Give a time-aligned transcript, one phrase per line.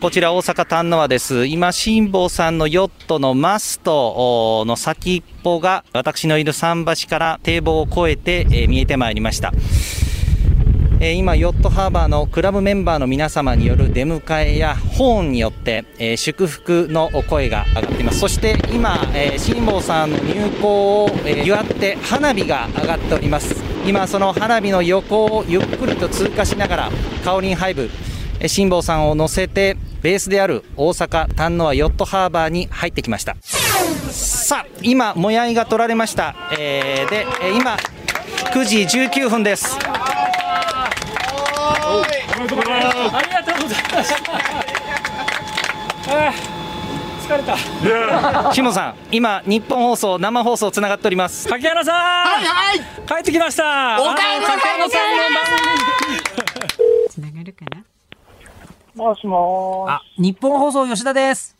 [0.00, 1.44] こちら大阪丹野和です。
[1.44, 9.52] 今、辛坊さんのヨットのマストの先っぽが私のいる桟橋から堤防を越えて、えー見えてまいりました。
[10.98, 18.20] えー今、ヨットハーバーのクラブメンバーの皆様による出迎えやホーンによって、えー祝福の声が上がっています。
[18.20, 23.62] そして今、えー辛坊さんの入港を、えー祝って花火が上がっております。
[23.86, 26.90] 今、その花火の横をゆっくりと通過しながら、
[27.22, 27.90] カオリンハイブ、
[28.46, 33.36] 辛坊さんを乗せて、ベースである大阪丹野和ヨットハーバーに入ってきました。
[34.10, 36.34] さあ、今、もやいが取られました。
[36.58, 37.76] えーで、えー今、
[38.52, 39.76] 9時19分です。
[39.78, 39.88] あ
[42.38, 44.14] りがとうございます。
[46.08, 46.56] あー
[47.26, 47.56] 疲れた。
[48.54, 51.48] 辛坊さん、今、日本放送、生放送つながっております。
[51.48, 51.94] 柿原さん。
[51.96, 52.78] はいはい。
[53.08, 53.98] 帰ってきました。
[54.00, 55.00] お帰りなさい柿原さん。
[57.10, 57.85] つながるかな
[58.96, 61.50] もしもーあ、日本放送吉田です。
[61.50, 61.54] し、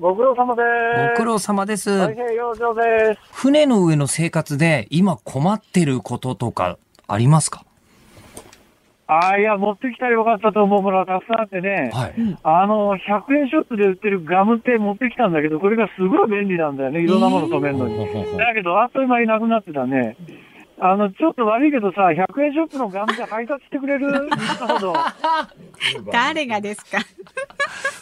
[0.00, 1.16] ご苦労様でごす。
[1.18, 1.90] 苦労様です。
[1.90, 3.20] 太平洋上です。
[3.30, 7.66] 船の上の生活で今困ってることとかありますか？
[9.06, 12.14] あーいや、持ってきたらよかったと思うものがたくさんあってね、はい。
[12.42, 17.00] あの、100円ショップで売ってるガムって持ってきたんだけど、これがすごい便利なんだよね。
[17.00, 18.38] いろんなもの止めるのに。
[18.38, 20.16] だけど、あっという間になくなってたね。
[20.80, 24.94] あの、ちょっと悪いけどさ、100円ショップのガムで配達してくれる？3つほど。
[26.12, 26.98] 誰がですか？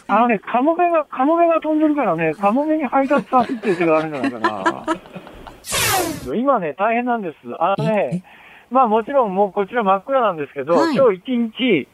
[0.15, 4.85] あのね、カモメが、カモメが飛んでるからね、カモメに配達させっていう手があるんじゃないかな。
[6.35, 7.35] 今ね、大変なんです。
[7.59, 8.23] あのね、
[8.69, 11.87] まあもちろんもうこちら真っ暗なんですけど、はい今日一日、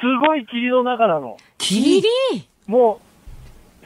[0.00, 1.36] すごい霧の中なの。
[1.58, 2.02] 霧？
[2.66, 3.05] もう、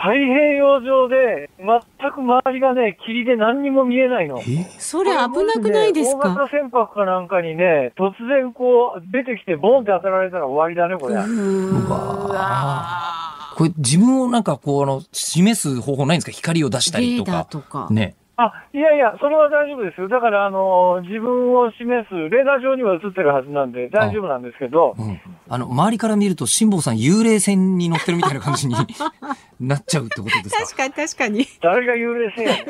[0.02, 4.40] 太平洋上で、全く周りがね、霧で何にも見えないの。
[4.78, 11.16] それ危なくないですこれもしね大か型船舶かなんかにね、突然こう、出てきてボンって当たられたら終わりだね、これ。
[11.16, 16.32] うわこれ自分をなんかこう、あの、示す方法ないんですか？
[16.32, 17.32] 光を出したりとか。
[17.32, 17.88] ダーとか。
[17.90, 18.14] ね。
[18.42, 20.08] あ、いやいや、それは大丈夫ですよ。
[20.08, 25.20] だから、あの、自分を示す、レーダー上には映ってるはずなんで、大丈夫なんですけど、うん。
[25.48, 28.74] あの、周りから見ると辛坊さん幽霊船に乗ってるみたいな感じに
[29.60, 30.84] なっちゃうってことですか？
[30.84, 31.46] 確かに確かに。
[31.60, 32.66] 誰が幽霊せやね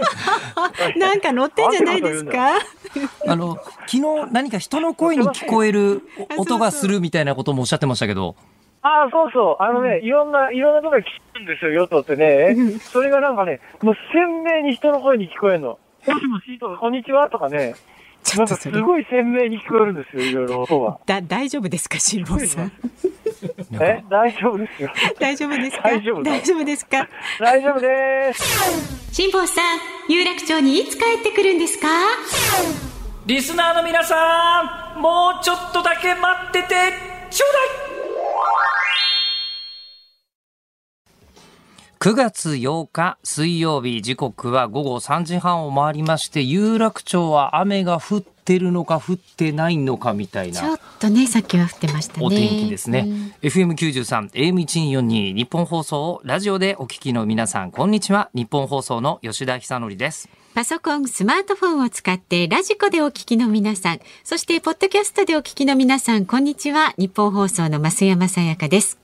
[0.97, 2.55] ん なんか乗ってんじゃないですか？
[3.29, 3.91] あの、昨
[4.27, 6.03] 日何か人の声に聞こえる
[6.39, 8.35] 音がするみたいなこともおっしゃってましたけど、
[8.83, 9.63] あそうそう。
[9.63, 12.79] あのね、いろんな、いろんなところに聞くんですよ、ヨットってね。
[12.81, 15.79] それがなんかね、もう鮮明に人の声に聞こえるの。
[16.07, 17.59] もしもしとか、こんにちはとかね。
[17.59, 18.81] なんかすちょっとそれ。
[18.81, 20.99] ごい鮮明に聞こえるんですよ、いろいろ 音が。
[21.05, 22.73] だ、大丈夫ですか辛坊さん？
[23.81, 24.91] え、大丈夫ですよ。
[25.19, 25.83] 大丈夫ですか？
[25.89, 27.09] 大丈夫だ大丈夫ですか？
[27.39, 29.15] 大丈夫です。
[29.15, 31.87] 辛坊さん、有楽町にいつ帰ってくるんですか？
[33.27, 36.69] リスナーの皆さん、もうちょっとだけ待ってて
[37.31, 37.53] ちょう
[37.83, 37.90] だい。
[42.03, 52.27] 9月8日水曜日時刻は午後3時半を回りまして有楽町は雨が降ってるのか降ってないのかみたいなちょっとね、さっきは降ってましたね。
[52.27, 53.05] お天気ですね。
[53.07, 58.31] うん FM93、AM1242 ニッポン放送をラジオでお聞きの皆さん、こんにちは。
[58.33, 60.31] ニッポン放送の吉田尚記です。
[60.53, 66.93] パソコン、スマートフォンを使ってラジコでお聞きの皆さん、そしてポッドキャストでお聞きの皆さん、こんにちは。
[66.99, 68.99] ニッポン放送の増山さやかです。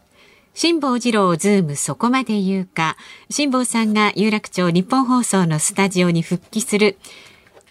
[0.54, 2.96] 辛坊治郎ズームそこまで言うか。
[3.30, 6.98] 辛坊さんが有楽町ニッポン放送のスタジオに復帰する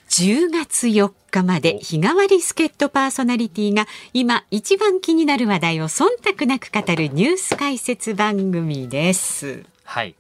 [0.10, 6.06] 10月4日まで日替わり助っ人パーソナリティが今一番気になる話題を忖
[6.38, 9.66] 度なく語るニュース解説番組です。
[9.84, 10.16] はい。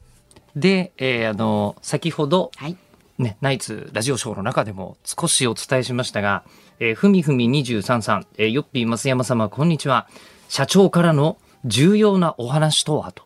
[0.57, 2.75] で、えーあの、先ほど、はい。
[3.17, 6.43] ね、ナイツラジオショーの中でも少しお伝えしましたが、
[6.79, 10.07] えーふみふみ23さん、えー、よっぴー増山様、こんにちは。
[10.49, 13.13] 社長からの重要なお話とは？
[13.13, 13.23] と、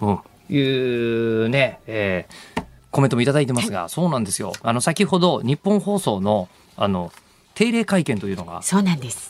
[0.00, 0.18] うん、
[0.54, 4.52] いうね、えーコメントもいただいてますが、そうなんですよ。
[4.62, 7.12] あの、先ほど日本放送の、あの、
[7.54, 8.62] 定例会見というのが。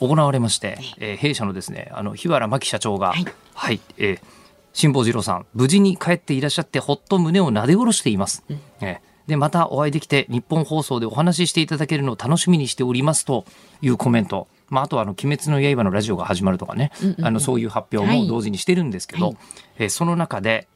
[0.00, 4.20] 行われまして、えー弊社のですね、あの、日原真紀社長が、はいはい、えー
[4.72, 8.44] 辛坊治郎さん、無事に帰っていらっしゃって、ほっと胸をなで下ろしています。
[8.80, 13.44] えーで、またお会いできて、日本放送でお話ししていただけるのを楽しみにしておりますと
[13.80, 14.48] いうコメント。
[14.68, 16.92] まあ、あとは、あの、鬼滅の刃のラジオが始まるとかね、
[17.22, 19.36] あの、そういう発表も同時にしてるんですけど、はい。
[19.78, 20.68] えーその中で、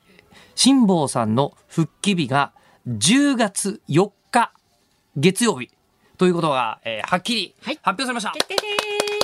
[0.55, 2.53] 辛坊さんの復帰日が
[2.89, 4.53] 10月4日
[5.17, 5.71] 月曜日
[6.17, 7.79] ということが、えーはっきりはい。
[7.83, 8.31] 発表されました。
[8.31, 9.24] はい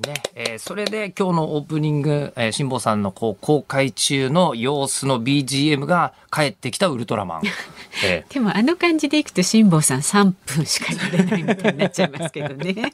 [0.00, 7.42] ねえーそれで今日のオープニング、えー、辛坊さんのこう公開中の様子の BGM が帰ってきたウルトラマン。
[8.04, 12.64] えでもあの感じでいくと辛坊さん3分しかやれないみたいになっちゃいますけどね。
[12.64, 12.92] ー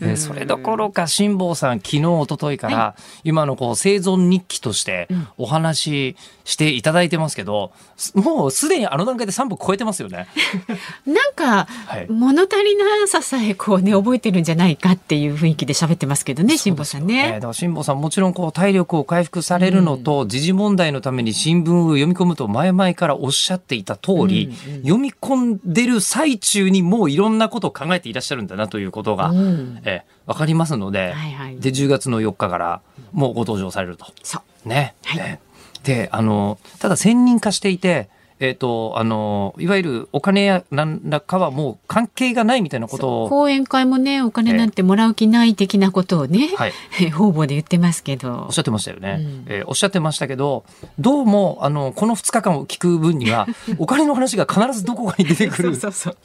[0.00, 2.94] えーそれどころか辛坊さん昨日一昨日から
[3.24, 10.28] 今のこう生存日記としてお話ししていただいてますけど、すもうすでにあの段階で3分超えてますよね。
[11.06, 17.40] なんか、はい物足りなささえこうね覚えてるんじゃないかっていう雰囲気で喋ってますけどね辛坊さんえーねだ。
[17.40, 24.52] から辛坊さんもちろんこう体力を回復されるのと、時事問題のために新聞を読み込むと前々からおっしゃっていた通り、
[24.82, 29.80] 読み込んでる最中にもういろんなことを考えていらっしゃるんだなということが、うん。
[29.84, 31.58] えーわかりますので、はいはい。
[31.58, 32.80] で10月の4日から
[33.10, 34.06] もうご登場されると。
[34.22, 34.68] そう。
[34.68, 34.94] ね。
[35.04, 35.18] はい。
[35.18, 35.40] ね
[35.82, 38.08] であのただ専任化していて
[38.42, 46.72] えっ、とあのいわゆるお金や何らかはもう関係がないみたいなことを講演会もねお金なんてもらう気ない的なことをね、はい。
[47.12, 48.46] 方々で言ってますけど。
[48.46, 49.44] おっしゃってましたよね、うん。
[49.46, 50.64] えーおっしゃってましたけど
[50.98, 53.46] どうもあのこの2日間を聞く分には
[53.78, 56.16] お金の話が必ずどこかに出てくる そうそう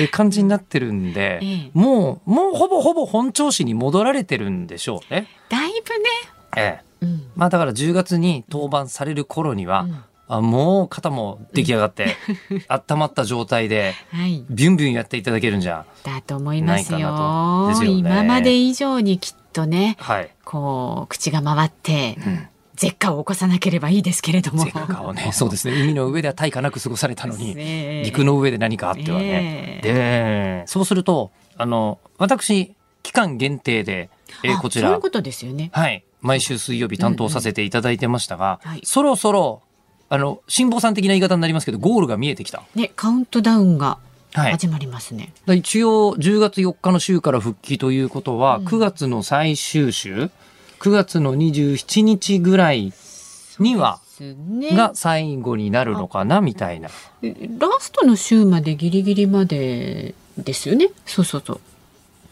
[0.00, 1.70] え感じになってるんで、ええ。
[1.74, 5.26] もうもうほぼほぼ本調子に戻られてるんでしょうね。
[5.48, 6.10] だいぶね、
[6.56, 6.86] ええ。
[7.02, 7.22] うん。
[7.34, 12.16] まあ、だから10月に登板される頃には、うんあもう肩も出来上がって、
[12.68, 14.44] 温まった状態ではい。
[14.50, 16.98] ビュンビュンやっていただけるんじゃだと思いますよ。
[17.74, 17.98] すよね。
[17.98, 22.48] 今まで以上にきっとねはい、こう口が回って、うん。
[22.74, 24.64] 絶果を起こさなければいいですけれども。
[24.64, 25.30] 絶果をね。
[25.32, 25.80] そうですね。
[25.80, 27.54] 海の上では大化なく過ごされたのに、
[28.04, 29.80] 陸の上で何かあってはね。
[29.82, 30.60] え。
[30.62, 34.10] でそうするとあの私期間限定で、
[34.42, 34.88] えーあこちら。
[34.88, 35.70] そういうことですよね。
[35.72, 36.04] はい。
[36.20, 38.74] 毎週水曜日担当させていただいてましたが、うんうん。
[38.74, 38.80] はい。
[38.84, 39.62] そろそろ
[40.08, 42.62] あの辛坊さん的な言い方になりますけどゴールが見えてきた。
[42.74, 43.98] ねカウントダウンが
[44.32, 48.66] はい、始まりますね、だ一応10月4日の週から復帰ということは、うん。
[48.66, 50.30] 9月の最終週
[50.80, 52.92] 9月の27日ぐらい
[53.58, 54.76] にはね。
[54.76, 56.88] が最後になるのかなみたいな。
[57.22, 60.90] ラストの週までギリギリまでですよね。
[61.04, 61.60] そうそうそう。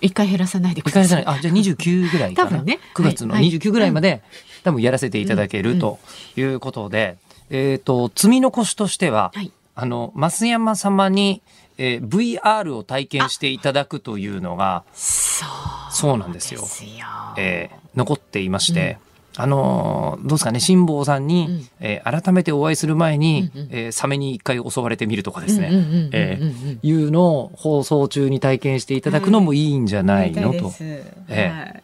[0.01, 1.25] 一回減らさないでください。
[1.27, 2.81] あじゃあ29ぐらいかな、多分ね。
[2.95, 4.23] 9月のはい29ぐらいまで、
[4.63, 5.99] 多分やらせていただけると
[6.37, 7.17] いうことで、
[7.51, 9.53] えっ、と積み残しとしては、はい。
[9.77, 11.43] あの増山様に、
[11.79, 12.09] えー
[12.41, 14.85] VR を体験していただくというのが
[15.91, 16.61] そうなんですよ。
[16.61, 16.91] ですよ。
[17.37, 18.99] えー残っていまして、
[19.37, 21.69] あのーどうですかね辛坊さんに、うん。
[21.81, 23.69] えー改めてお会いする前に、うんうん。
[23.73, 25.71] えーサメに一回襲われてみるとかですね、
[26.83, 30.73] いうのを放送中に体験していただくのもいいんじゃないのと。
[30.81, 31.84] ええ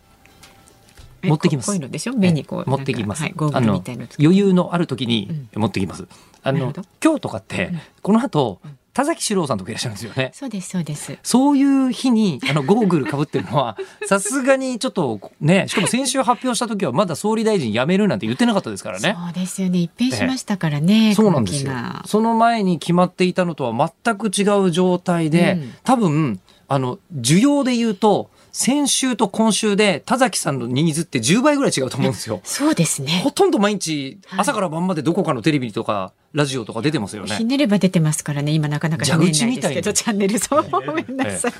[1.23, 1.67] 持ってきます。
[1.67, 2.15] こういうのでしょ？
[2.15, 3.23] 目にこう、持ってきます。
[3.23, 4.11] はい、ゴーグルみたいなのつ。
[4.13, 6.07] けて余裕のある時に持ってきます。
[6.43, 6.83] あのなるほど。
[7.03, 7.71] 今日とかって、
[8.03, 8.61] この後
[8.93, 10.33] 田崎史郎さんとかいらっしゃるんですよね。
[10.35, 11.17] そうですそうです。
[11.23, 13.77] そういう日にあのゴーグル被ってるのは
[14.07, 19.17] さすがにちょっとねしかも先週発表した時はまだ総理大臣辞めるなんて言ってなかったですからね。
[19.17, 19.79] そうですよね。
[19.79, 21.73] 一変しましたからね、そうなんですよ。
[22.05, 25.75] その前に決まっていたのとは全く違う状態で、うん。
[25.85, 32.41] 多分あの需要で言うと先週と今週で田崎さんのニーズって10倍ぐらい違うと思うんですよ。
[32.45, 33.21] そうですね。
[33.25, 34.41] ほとんど毎日はい。
[34.41, 37.37] 朝から晩までどこかのテレビとかラジオとか出てますよね。
[37.37, 38.53] ひねれば出てますからね。
[38.53, 41.53] 今なかなかひねれないですけ蛇口みたいどチャンネルそうごめんなさい、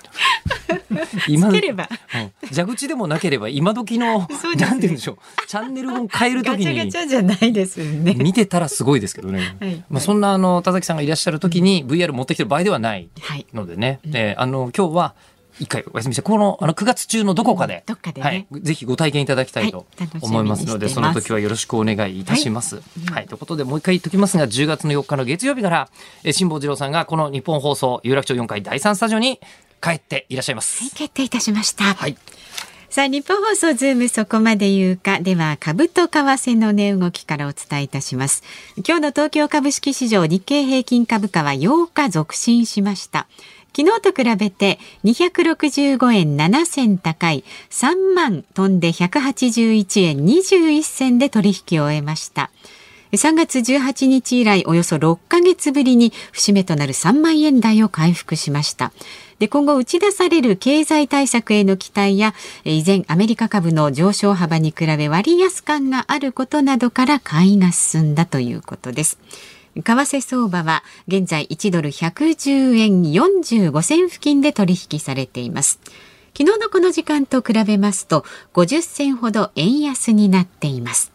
[1.29, 1.89] 今 つければ。
[2.15, 2.49] うん。
[2.55, 4.65] 蛇口でもなければ今時の、そうね。
[4.65, 5.17] なんて言うんでしょう。
[5.47, 8.15] チャンネルを変えるガ時にチャガチャじゃないですよね。
[8.15, 9.57] 見てたらすごいですけどね。
[9.61, 9.85] はい。
[9.89, 13.47] まあ、そんなあの田崎さんがいらっしゃる時に VR 持ってきてる場合ではないはい。
[13.53, 15.15] のでね、えーあの今日は
[15.61, 18.47] 一回お休みしてこのあの9月中のどこかで,、どっかでね。
[18.51, 19.87] はい、ぜひご体験いただきたいと
[20.23, 22.83] 思いますので、していその時はよろしくお願いいたします。
[23.13, 25.89] はい、ということでもう一回言っときますが10月の4日の月曜日から
[26.25, 29.39] えー辛坊治郎さんがこの日本放送有楽町4階第3スタジオに
[29.83, 30.95] 帰っていらっしゃいます。
[30.95, 32.17] 決定いたしました、はい。
[32.91, 38.43] さあ日本放送ズームそこまで言うかでは株と為替の値動きからお伝えいたします。
[38.79, 43.29] 今日の東京株式市場日経平均株価は8日続伸しました
[43.77, 52.51] 昨日と比べて265円7銭高い3万飛んで181円21銭で取引を終えました
[53.13, 58.93] 3月18日以来およそ6ヶ月ぶりに節目となる3万円台を回復しました。
[59.41, 62.35] で今後打ち出される経済対策への期待や
[62.65, 69.19] 依然アメリカ株の上昇幅に比べ割安感があることなどから買いが進んだということです。
[69.77, 75.81] 為替相場は現在1ドル110円45銭付近で取引されています。
[76.37, 78.25] 昨日のこの時間と比べますと
[78.55, 81.13] 50銭ほど円安になっています。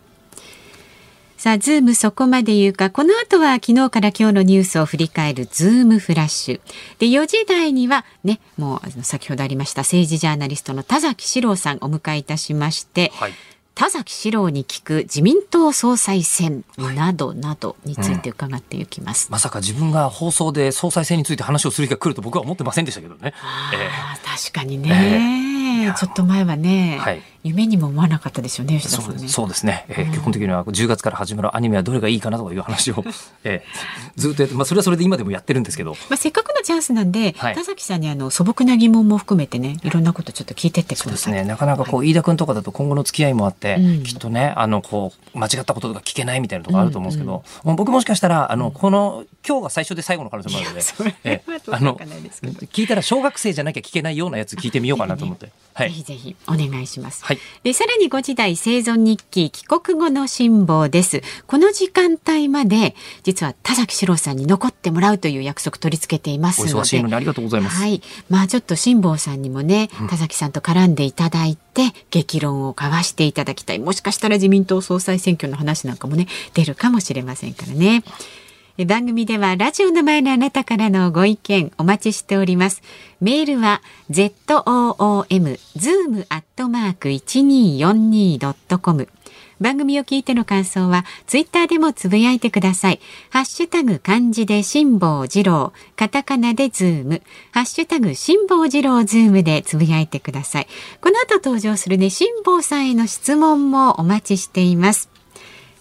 [1.38, 6.62] さあ、ズームそこまで言うか、この後は昨日から今日のニュースを振り返るズームフラッシュ。
[6.98, 13.34] で、4時台にはね、もう先ほどありました政治ジャーナリストの田崎史郎さんお迎えいたしまして、はい
[13.76, 23.34] 田崎史郎に聞く自民党総裁選などなどについて伺っていきます、うん、まさか自分が放送で総裁選について話をする日が来ると僕は思ってませんでしたけどね。
[23.74, 25.35] えー、確かにね、えー、
[25.98, 29.28] ちょっと前はね、はい、夢にも思わなかったですよね、吉田さんね。
[29.28, 33.04] そうですね、えー、基本的には10月から始まるアニメはどれがいいかなという話を、
[33.44, 35.92] えー、ずっとやって、まあ、それはそれで今でもやってるんですけど。
[36.10, 39.90] まあ、せっかくのチャンスなんで、はい、田崎さんにあの素朴な疑問も含めてね、い。
[39.90, 41.08] ろんなことちょっと聞いてってください。
[41.08, 55.52] そうですね、なかなかこう、飯田君とかだと今後の付き合いもあって、うん、きっとね、あの、こう、間違ったこととか聞けないみたいなところあると思うんですけど、うんうん、僕もしかしたら、あの、この、今日が最初で最後の可能性もあるので、 えあの、聞いたら小学生じゃなきゃ聞けないようなやつ聞いてみようかなと思って。
[55.76, 57.26] はい、ぜひぜひお願いします。
[57.26, 61.22] はい、でさらに5時台生存日記帰国後の辛抱です。
[61.48, 67.76] この時間帯まで実は田崎史郎さんに残ってもらうという約束取り付けていますので、お忙しいのにありがとうございます。
[67.76, 73.80] はい、まあちょっと辛抱さんにもね、田崎さんと絡んでいただいて、激論を交わしていただきたい。
[73.80, 78.02] もしかしたら自民党総裁選挙の話なんかもね出るかもしれませんからね。
[78.84, 82.82] 番組ではラジオの前のあなたからのご意見お待ちしております。
[83.22, 89.08] メールは zoom zoom アットマーク一二四二ドットコム。
[89.62, 93.00] 番組を聞いての感想はツイッターでもつぶやいてください。
[93.30, 100.68] ハッシュタグ漢字で辛坊治郎、カタカナでズーム、ハッシュタグ辛坊治郎ズームでつぶやいてください。
[101.00, 105.15] この後登場するね辛坊さんへの質問もお待ちしています。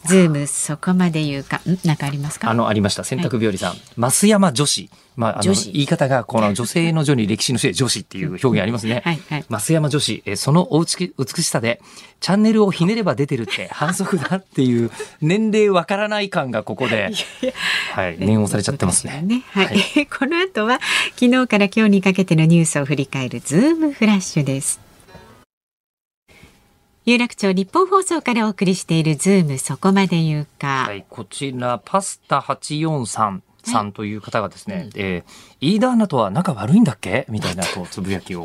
[0.06, 2.50] ズームそこまで言うか、ん、なんかありますか？
[2.50, 3.04] あのありました。
[3.04, 4.90] 洗濯日和さん、はい、増山女史。
[5.16, 9.02] まあ、あの言い方がこの女性の女に歴史の女史っていう表現ありますね。
[9.04, 11.80] はいはい、増山女史、えそのおうち美しさで
[12.20, 17.12] チャンネルをひねれば出てるって 反則だっていう年齢わからない感がここで、
[17.92, 19.22] はい、念をされちゃってますね。
[19.22, 20.80] ねはい、はい、 この後は
[21.14, 24.80] 昨日から今日にかけてのニュースを振り返るズームフラッシュです。
[27.06, 30.84] 有楽町ニッポン放送からお送りしているズームそこまで言うか。
[30.88, 37.26] はい、こちらパスタ843さんという方がですね、はい、えー、飯田アナとは仲悪いんだっけ？
[37.28, 38.44] みたいなこうつぶやきを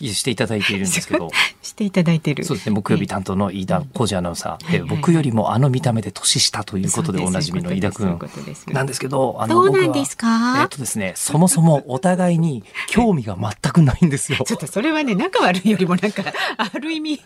[0.00, 1.30] していただいているんですけど。
[1.62, 2.44] していただいてる。
[2.44, 2.74] そうですね。
[2.74, 8.18] 木曜日担当の飯田浩二アナウンサー、で、僕よりもあの見た目で年下ということでおなじみの飯田君
[8.72, 10.60] なんですけどあのどうなんですか？
[10.62, 14.38] えっとですねそもそもお互いに興味が全くないんですよ。
[14.46, 16.22] ちょっとそれはね仲悪いよりもなんか
[16.56, 17.16] ある意味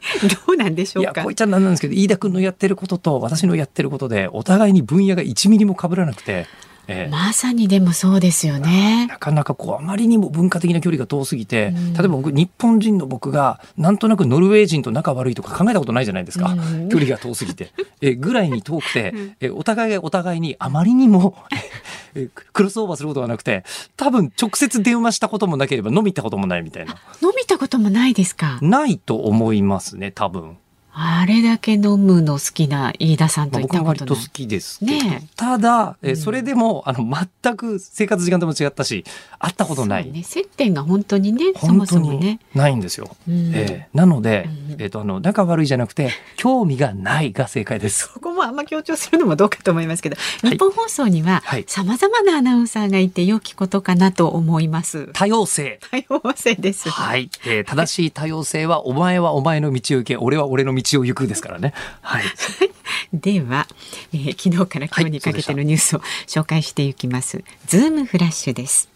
[0.47, 1.11] どうなんでしょうか？
[1.13, 6.47] いやこういっちゃなんなんですけど飯田君のやってることと私のやってることでお互いに分野が1ミリも被らなくて
[6.93, 9.07] えまさにでもそうですよね。
[9.09, 17.73] なかなかこうあまりにも文化的な距離が遠すぎて、うん、例えば僕日本人の僕がなんとなくノルウェー人と仲悪いとか考えたことないじゃないですか、うん、距離が遠すぎて。
[18.01, 21.35] えぐらいに遠くてえお互いがお互いにあまりにも
[22.15, 23.63] えクロスオーバーすることがなくて
[23.97, 26.97] 多分直接電話したこともなければ飲み行ったこともないみたいな。
[27.23, 28.59] 飲みたこともないですか？
[28.63, 30.57] ないと思いますね多分。
[31.03, 37.07] あれだけ飲むの好きな飯田さんといったこと割と好きですね、ただ、えそれでもあの
[37.43, 39.05] 全く生活時間でも違ったし
[39.39, 42.39] 会ったことない、ね、接点が本当にねそもそもね。
[42.55, 48.11] ないんですよ、うん、えー、なので、うん、えっ、ー、とあの仲悪いじゃなくて興味がないが正解です。
[48.13, 55.09] そこもあんま強調するのもどうかと思いますけど、日本放送にはさまざまなアナウンサーがいて良きことかなと思います。
[55.15, 55.81] 多様性。
[55.91, 56.91] 多様性です。
[56.91, 61.75] はい、えー、正しい多様性はお前はお前の道を行け俺は俺の道道を行くですからね。
[62.01, 62.25] はい。
[63.13, 63.67] では、
[64.13, 67.43] えー、昨日から今日にかけてのニュースを紹介していきます。
[67.67, 68.91] ズームフラッシュです。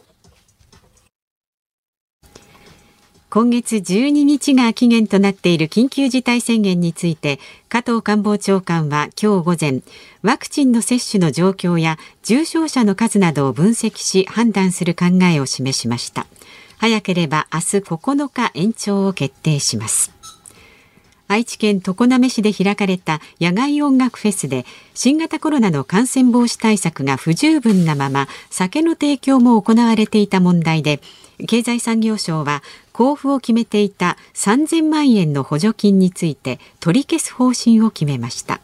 [3.35, 9.81] 今月12日が期限となっている緊急事態宣言について加藤官房長官は今日午前
[10.23, 16.29] ワクチンの接種の状況や重症者の数などを分析し判断する考えを示しました
[16.79, 20.14] 早ければ明日9日延長を決定します
[21.35, 24.65] 愛知県常滑市で開かれた野外音楽フェスで
[24.95, 31.01] 新型コロナの感染防止対策が不十分なまま酒の提供も行われていた問題で
[31.49, 32.63] 経済産業省は
[32.97, 38.61] 交付を決めていた3000万円の補助金について取り消す方針を決めました。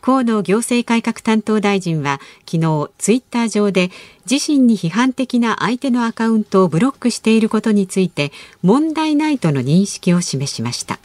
[0.00, 3.90] 河野行政改革担当大臣は昨日ツイッター上で
[4.30, 10.98] 自身に批判的な相手のアカウントをブロックしていることについて問題ないとの認識を示しました。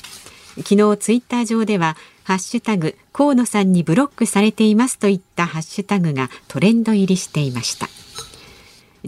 [0.57, 7.87] 昨日ツイッター上ではハッシュタグ河野さんにブロックされていますといったハッシュタグがトレンド入りしていました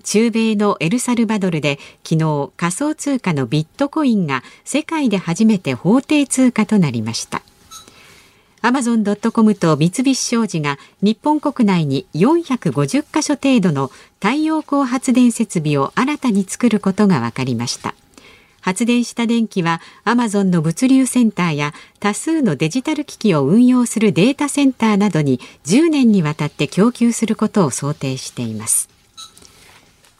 [0.03, 7.41] 中米のエルサルバドルで昨日仮想通貨のビットコインが世界で初めて法定通貨となりました
[8.61, 17.93] アマゾン・ドット・コムと三菱商事が日本国内に450カ所程度の太陽光発電設備を新たに作ることが分かりました。
[18.67, 28.89] 発電した電気はアマゾンの物流センターや多数のデジタル機器を運用するデータセンターなどに10年にわたって供給することを想定しています。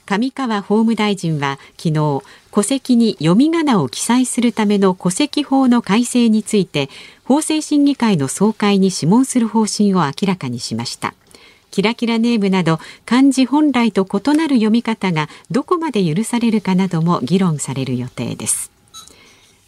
[0.06, 2.22] 上川法務大臣は昨日
[2.54, 6.90] 戸籍に読み仮名を記載するための戸籍法の改正について
[7.26, 11.16] 法制審議会の総会に諮問する方針を明らかにしました。
[11.78, 18.72] キラキラネームなど漢字本来と異なる読み方がどこまで許されるかなども議論される予定です。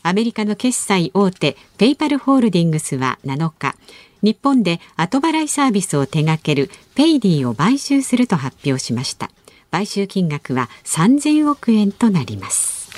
[0.02, 3.76] アメリカの決済大手ペイパルホールディングスは7日
[4.24, 9.30] 日本で後払いサービスを手掛けるペイディを買収すると発表しました。
[9.70, 12.90] 買収金額は3000億円となります。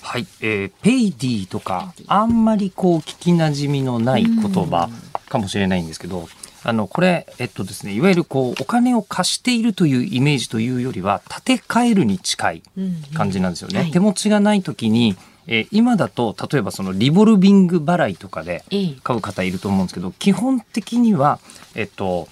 [0.00, 4.88] はい、えー、ペイディとかあんまりこう聞きなじみのない言葉
[5.28, 6.26] かもしれないんですけど、
[6.68, 12.62] あのこれえっとですねいわゆるこうお金を貸しているというイメージというよりは建て替えるに近い
[13.14, 13.80] 感じなんですよね。
[13.80, 21.38] はい手持ちがない時にえー今だと例えばそのリボルビング払いとかでええ買う方いると思うんですけど基本的には
[21.74, 22.28] えっと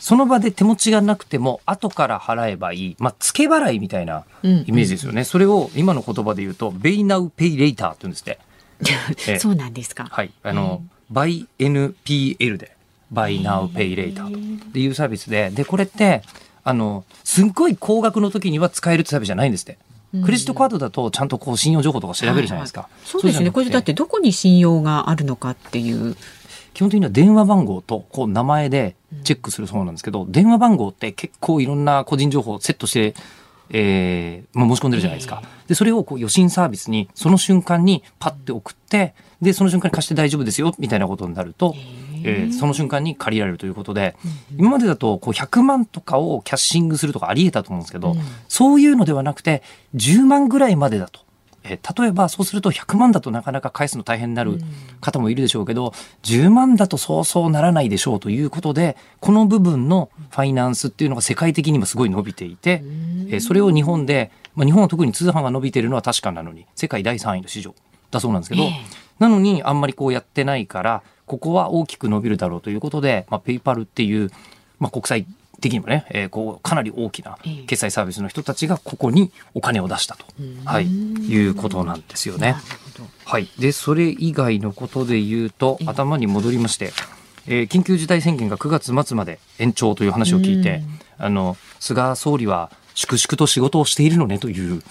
[0.00, 5.24] その場で手持ちがなくても後から払えばいい、まあ、付け払いみたいなうんイメージですよね。
[5.24, 8.38] それを今の言葉で言うと、ベイナウペイレイターって言うんですって。
[9.28, 10.30] え えそうなんですかはい。
[10.42, 10.82] あの、
[11.12, 12.77] by NPL で、
[13.12, 16.22] by now pay later っていうサービスで、で、これって、
[16.64, 19.78] あの、すっごい高額の時には使えるってサービスじゃないんですって。
[20.24, 22.88] クレジットカードだとちゃんとこう信用情報とか調べるじゃないですか。
[23.04, 23.50] そうですね。
[23.50, 26.16] これだってどこに信用があるのかっていう。
[26.72, 33.14] 基本的には電話番号とこう名前でチェックするそうなんですけど、電話番号って結構いろんな個人情報をセットして、
[33.70, 35.42] えーまあ、申し込んでるじゃないですか。
[35.66, 41.74] で、それをこう予診サービスにその瞬間にパッて送って、で、その瞬間に貸して大丈夫ですよ、みたいなことになると、
[42.24, 44.16] えーその瞬間に借りられるということで、
[44.56, 48.16] 今までだとこう100万とかをキャッシングするとかあり得たと思うんですけど、
[48.48, 49.62] そういうのではなくて、
[49.94, 51.20] 10万ぐらいまでだと。
[51.64, 54.58] えー例えばそうすると100万だとなかなか返すの大変になる
[55.00, 62.82] 方もいるでしょうけど、10万だとそうそうならないでしょうということでこの部分のファイナンスっていうのが世界的にもすごい伸びていて、
[63.28, 67.74] えーそれを日本で、まあ、日本は特に通販が伸びているのは確かなのに世界第3位の市場
[68.10, 68.70] だそうなんですけど、ええ。
[69.18, 74.30] なのにあんまりこうやってないからここは大きく伸びるだろうということで、まあ、ペイパルっていう、
[74.80, 75.26] まあ、国際
[75.60, 77.66] 的にもね、えーこうかなり大きなええ。
[77.66, 80.24] 決済サービスの人たちがここにお金を出したと、
[80.64, 82.56] はい、いうことなんですよね。
[83.24, 86.92] はい、でそれ以外のことで言うと頭に戻りまして、
[87.46, 90.82] えー緊急事態宣言が9月末まで延長という話を聞いて、
[91.18, 94.82] あの菅総理は粛々と仕事をしているのねという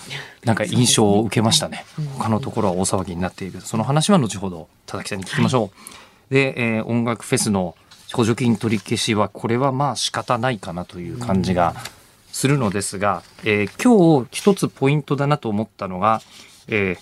[0.45, 1.85] なんか印象を受けましたね。
[2.17, 3.61] 他のところは大騒ぎになっている。
[3.61, 5.96] その話は後ほど田崎さんに聞きましょう。
[6.29, 7.75] で、えー音楽フェスの
[8.13, 11.75] 補助金取り消しはこれはまあ仕方ないかなという感じが
[12.31, 16.21] するのですが、えー今日一つポイントだなと思ったのが、
[16.67, 16.97] えー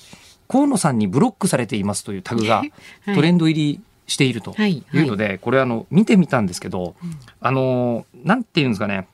[0.48, 2.72] 河野さんにブロックされていますというタグがはい。
[3.16, 4.84] トレンド入りしているとはいい。
[4.94, 6.96] うので、これあの見てみたんですけど、
[7.42, 9.08] あのなんていうんですかね、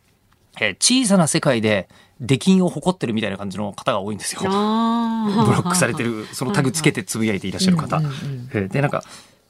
[0.60, 1.88] えー小さな世界で
[2.20, 4.42] 出禁を誇ってるみたいな感じの方が多いんですよ。
[4.46, 7.98] あ ブロックされてるそのタグつけてつぶやいていらっしゃる方。
[7.98, 8.50] うんうんうん。
[8.54, 9.04] えーでなんか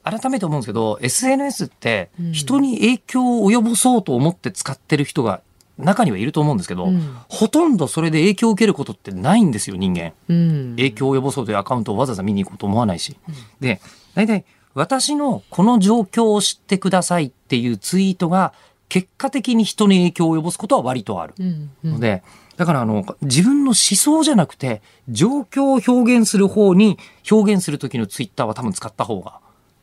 [0.04, 5.42] 改めて思うんですけど SNS って人に影響を及ぼそうと思って使ってる人が
[5.78, 10.12] 中にはいると思うんですけど、うんほとんどそれで影響を受けることってないんですよ人間。
[10.28, 13.16] うん影響を及ぼそうというアカウントをわざわざ見に行こうと思わないし。
[13.60, 13.80] で、
[14.14, 18.52] 大体私のこの状況を知ってくださいっていうツイートが
[18.88, 21.34] 結果的に人に影響を及ぼすことは割とある。
[21.82, 22.22] ので、
[22.56, 26.98] だからあの、自分の思想じゃなくて、状況を表現する方に
[27.30, 29.40] 表現する時のツイッターは多分使った方が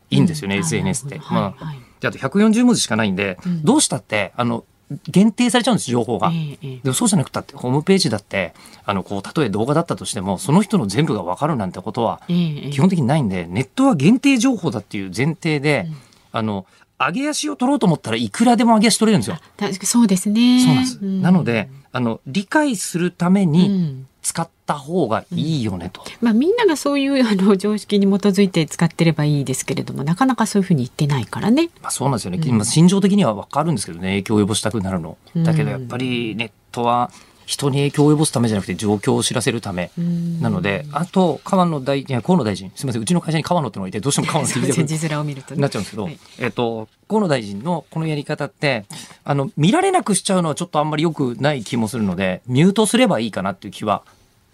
[0.10, 1.20] いいんですよね、うん SNS って。
[1.20, 4.66] はいまあ、であと140文字しかないんで、どうしたって、あの、
[5.08, 6.32] 限定されちゃうんです、情報が。
[6.62, 8.54] でもそうじゃなくたって、ホームページだって、
[8.86, 15.88] あの、こう、例え動画だったとしても、その人の全部がわかるなんてことは、基本的にないんで、ネットは限定情報だっていう前提で、
[16.32, 16.66] あの、
[16.98, 19.38] 上げ足を取ろうと思ったらいくらでも上げ足取れるんですよ。
[19.58, 20.60] 確かそうですね。
[20.60, 21.06] そうなんです。
[21.06, 26.04] んなので、あの、理解するためうにん使った方がいいよねと。
[26.22, 31.72] まあみんながそういうあの常識に基づいて使ってればいいですけれども、なかなかそういうふうに言ってないからね。
[31.82, 32.52] まあそうなんですよね。
[32.52, 35.18] まあ心情的にはわかるんですけどね、影響を及ぼしたくなるの。
[35.36, 37.10] うんだけどやっぱりネットは
[37.50, 39.90] 人に影響を及ぼすためじゃなくて状況を知らせるため。
[40.00, 48.86] んなので、あと、川野大臣、いや河野大臣、すみません、うちの会社に川野ってのがいて、どうしても川野って言いたくですね字面を見るとねなっちゃうんですけど、はいえっと、河野大臣のこのやり方って、
[49.24, 54.04] あの、見られなくしちゃうのはちょっとあんまり良くない気もするので、ミュートすればいいかなっていう気は、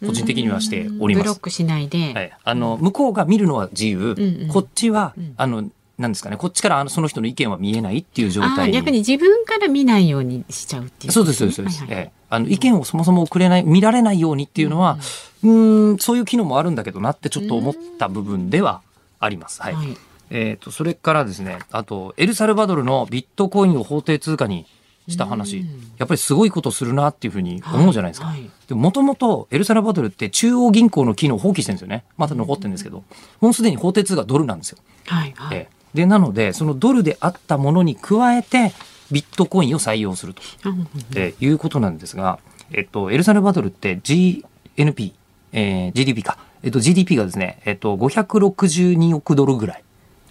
[0.06, 1.24] 個人的にはしております。
[1.24, 2.14] ブロックしないで。
[2.14, 8.74] はい、あの向こうが見るのは自由、うんうんこっちは、うんあのなんですかね、こっちからあのその人の意見は見えないっていう状態に。
[8.74, 11.94] 逆に自分から見ないようにしちゃうっていうそうです、ことね、そうです、そうです。
[11.94, 14.98] はいはいええあの、意見をそもそも送れない、見られないようにっていうのは、
[15.44, 18.82] うーん、そういう機能もあるんだけどなってちょっと思った部分では
[19.20, 19.62] あります。
[19.62, 19.74] はい。
[19.74, 19.98] はい
[20.32, 24.66] えっ、と、それからですね、あと、エルサルバドルのビットコインを法定通貨に
[25.08, 25.66] した話、
[25.98, 28.28] やっぱりすごいことするなっていうふうに思うじゃないですか。
[28.28, 32.04] はいはいでもともとエルサルバドルって中央銀行の機能を放棄してるんですよね。
[32.18, 33.04] まだ残ってるんですけど、
[33.40, 34.80] もうすでに法定通貨ドルなんですよ。
[35.06, 38.74] はいはいええで、なので、そのドルであったものに加えて、
[39.12, 40.42] ビットコインを採用すると。
[40.66, 42.40] うんえーいうことなんですが、
[42.72, 45.14] えっと、エルサルバドルって GNP、
[45.54, 46.38] えー GDP か。
[46.64, 49.84] えっと、GDP がですね、えっと、562億ドルぐらい。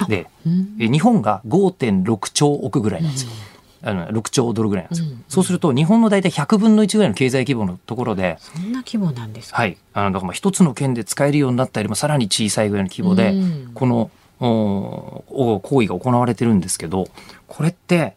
[0.08, 3.30] で、うんえ日本が5.6兆億ぐらいなんですよ。
[3.86, 5.08] あの6兆ドルぐらいなんですよ。
[5.08, 9.76] うんそうすると、日本の大体100分の1ぐらいの経済規模のところで、そんな規模なんですか、はい。
[9.92, 15.24] あの、だからまあ一つの県で使えるようになったよりもさらに小さいぐらいの規模で、うんこの、お
[15.56, 17.08] お行為が行われてるんですけど、
[17.46, 18.16] これって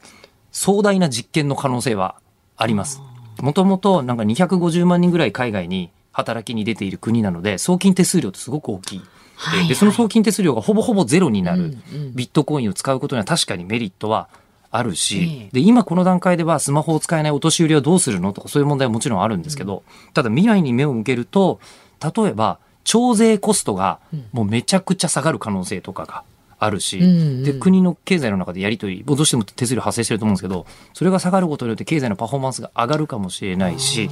[0.51, 2.15] 壮大な実験の可能性は
[2.55, 3.01] あります。
[3.39, 8.99] もともとなんか250万人ぐらい海外に働きに出ている国なので、送金手数料ってすごく大きい。
[8.99, 14.29] はいはいで、その送金手数料がほぼほぼゼロになるうんうんビットコインを使うことには確かにメリットは
[14.77, 18.33] あるしええ、で、今この段階ではスマホを使えないお年寄りはどうするの？
[18.33, 21.59] とかそういう問題はもちろんあるんですけど、ただ未来に目を向けると、
[22.01, 23.99] 例えば、徴税コストが
[24.31, 26.23] もうめちゃくちゃ下がる可能性とかが
[26.59, 34.09] あるし、うんうんで、国の経済の中でやり取り、どうしても手数料発生してると思うんですけど、それが下がることによって経済のパフォーマンスが上がるかもしれないし、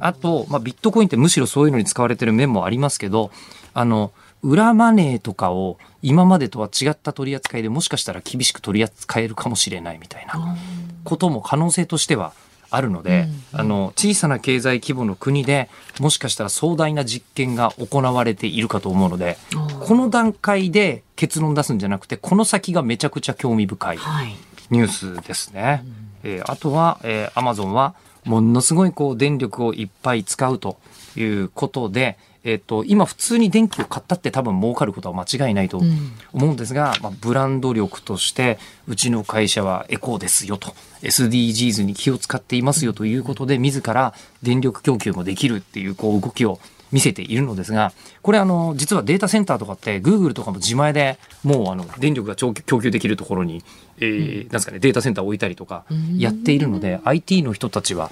[0.00, 3.30] あと、まあ、ビットコインってむしろそういうのに使われてる面もありますけど、
[3.74, 10.56] あの、裏マネーとかを今までとは違った取り扱いでもしかしたら厳しく取り扱えるかもしれないみたいな
[11.04, 12.32] ことも可能性としては
[12.70, 15.70] あるので、あの、小さな経済規模の国で
[16.00, 19.38] もしかしたら壮大な実験が行われているかと思うので、
[19.80, 24.36] この段階で結論出すんじゃなくて、この先がめちゃくちゃ興味深いはい。
[24.70, 25.84] ニュースですね。
[26.22, 30.78] えーあとは、えー、アマゾンは、ものすごいこう電力をいっぱい使うと
[31.16, 36.12] いうことで、えっ、と、今普通に電気を買ったって多分儲かることは間違いないとん。
[36.32, 46.60] 思うんですが、まあ、ブランド力として、うちの会社はエコーですよと、SDGs に気を使っていますよということで、自ら電力供給もできるっていうこう動きを
[46.92, 53.62] 見せているのですが、これあの、実はデータセンターとかって、Google とかも自前でもうあの、電力が供給できるところに、
[53.98, 55.84] えーなんですかね、データセンターを置いたりとか
[56.16, 58.10] やっているので、IT の人たちは、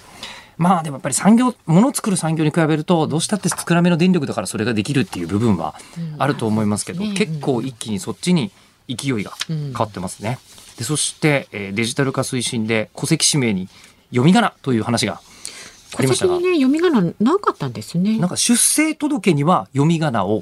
[0.58, 5.74] まあでもやっぱり産業、物を作る産業に比べると、どうしたって少なめの電力だからそれができるっていう部分は
[6.18, 8.50] あると思いますけど、うん結構一気にそっちに
[8.88, 10.38] 勢いが変わってますね。
[10.78, 13.68] でそして、えーデジタル化推進で戸籍氏名に
[14.10, 15.20] 読み仮名という話が
[15.96, 18.18] ありましたが戸籍、にね読み仮名なかったんですね。
[18.18, 20.40] なんか出生届には読み仮名を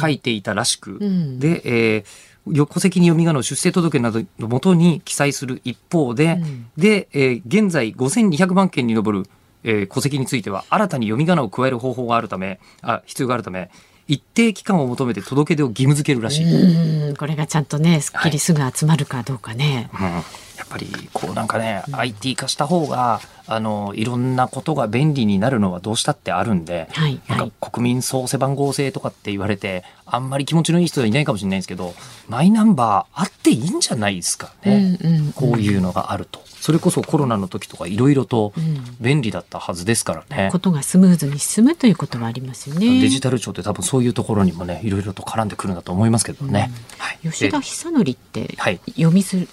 [0.00, 1.38] 書いていたらしく、ん。
[1.38, 2.04] で、えー
[2.50, 6.66] よ戸籍に読み仮名を出生届などのもとに記載する一方で、ん。
[6.76, 9.26] で、えー現在5200万件に上る、
[9.64, 13.70] えー戸籍については新たに読み仮名を加える方法があるため、あ、必要があるため、
[14.06, 17.08] 一定期間を求めて届け出を義務付けるらしい。
[17.08, 20.00] うんこれがちゃんとねすっきりすぐ集まるかどうかね、うん。
[20.02, 20.24] やっ
[20.68, 31.94] ぱりこうなんかね、IT 化した方があのいろんなことが便利になるのはどうしたってあるんで、はいなんはいか国民総背番号制とかって言われてあんまり気持ちのいい人はいないかもしれないですけど
[32.28, 35.32] マイナンバーあっていいんじゃないですかね、うんうんうん。
[35.32, 36.40] こういうのがあると。
[36.60, 38.52] それこそコロナの時とかいろいろと
[39.00, 43.00] 便利だったはずですからね、ことがスムーズに進むということはありますよね。
[43.00, 47.18] デジタル庁って多分そういうところにもねいろいろと絡んでくるんだと思いますけどね、はい。
[47.22, 48.80] 吉田久典ってはい。
[48.86, 49.48] 読みづ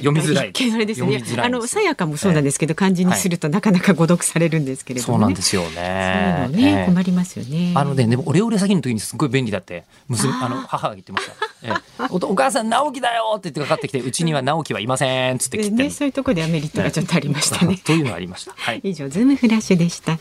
[0.00, 1.22] 読みづらいあれですね。
[1.38, 5.18] あのさやかもそうなんですけど、漢字にするとなかなか誤読されるんですけれども、ね。
[5.18, 7.72] そうなんですよねのね、ええ困りますよね。
[7.76, 11.32] あのね、でもオレオレ詐欺の時にすごい便利だって、娘、あの、母が言ってました。
[11.62, 17.78] ええおお母さん、直樹だよって言ってかかってきて、うちには直樹はいませんっつってで切ね、そういうところではメリットがちょっとありましたね。
[17.84, 18.52] というのがありました。
[18.56, 18.80] はい。
[18.82, 20.18] 以上、ズームフラッシュでした。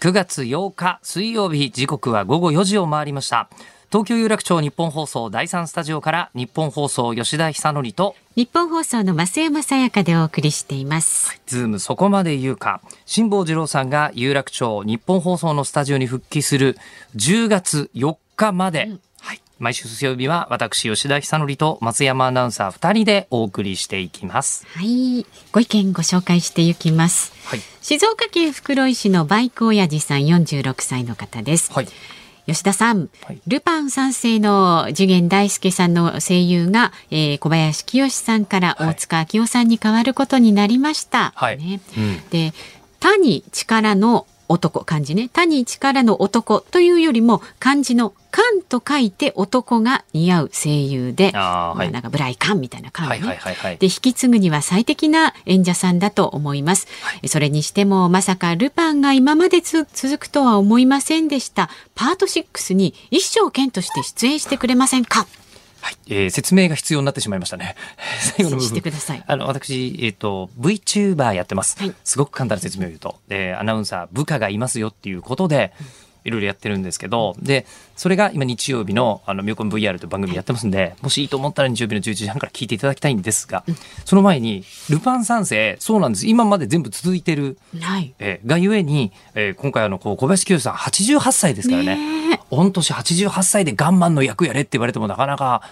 [0.00, 3.50] 9月8日水曜日、時刻は午後4時を回りました。
[3.92, 11.40] 東京有楽町日本放送第3スタジオから日本放送吉田久典と日本放送の増山さやかでお送りしています。
[11.46, 16.78] ズームそこまで言うか辛坊治郎さんが有楽町日本放送のスタジオに復帰する
[17.16, 24.68] 10月4日まで、はい、毎週水曜日は私吉田久典と松山アナウンサー2人でお送りしていきます。
[24.68, 27.32] はい、ご意見ご紹介していきます。
[27.44, 31.72] はい、静岡県袋井市のバイク親父さん46歳の方です。
[31.72, 31.88] はい、
[32.46, 33.40] 吉田さん、はい。
[33.46, 41.32] ルパン三世の次元大介さんの声優が、えー小林清さんからはい大塚明夫さんに変わることになりました。
[41.34, 41.58] はい。
[41.58, 41.80] ね。
[41.96, 42.28] うん。
[42.30, 42.52] で
[43.00, 45.30] 他に力の男漢字ね。
[45.32, 51.86] 他に力の男というよりも漢字の漢と書いて男が似合う声優で、あーはい。
[51.86, 53.78] まあなんかブライカンみたいな漢ね、はいはいはいはい。
[53.78, 56.86] で引き継ぐには最適な演者さんだと思います、
[57.26, 61.70] それにしてもまさかルパンが今までつ続くとは思いませんでした。
[61.94, 65.26] パート6に一生剣として出演してくれませんか？
[65.80, 67.76] はい、えー説明が必要になってしまいましたね。
[68.36, 68.68] 最後の部分。
[68.68, 71.78] してくださいあの、私、えっ、と、VTuber やってます。
[71.78, 73.16] はいすごく簡単な説明を言うと。
[73.28, 75.72] で、アナウンサー、部下がいますよっていうことで、
[76.24, 83.64] いろいろやってるんですけど、で、それが今日曜日の、あの、ミョコン VR という番組やってますんで、もしいいと思ったら日曜日の11時半から聞いていただきたいんですが、
[84.04, 86.26] その前に、ルパン三世、そうなんです。
[86.26, 88.14] 今まで全部続いてるはい。
[88.18, 91.96] えーがゆえに、えー今回あのこう小林清さん88歳ですからね。
[92.28, 92.40] ねえ。
[92.50, 95.62] 御年88歳でガンマンの役やれって言われてもなかなか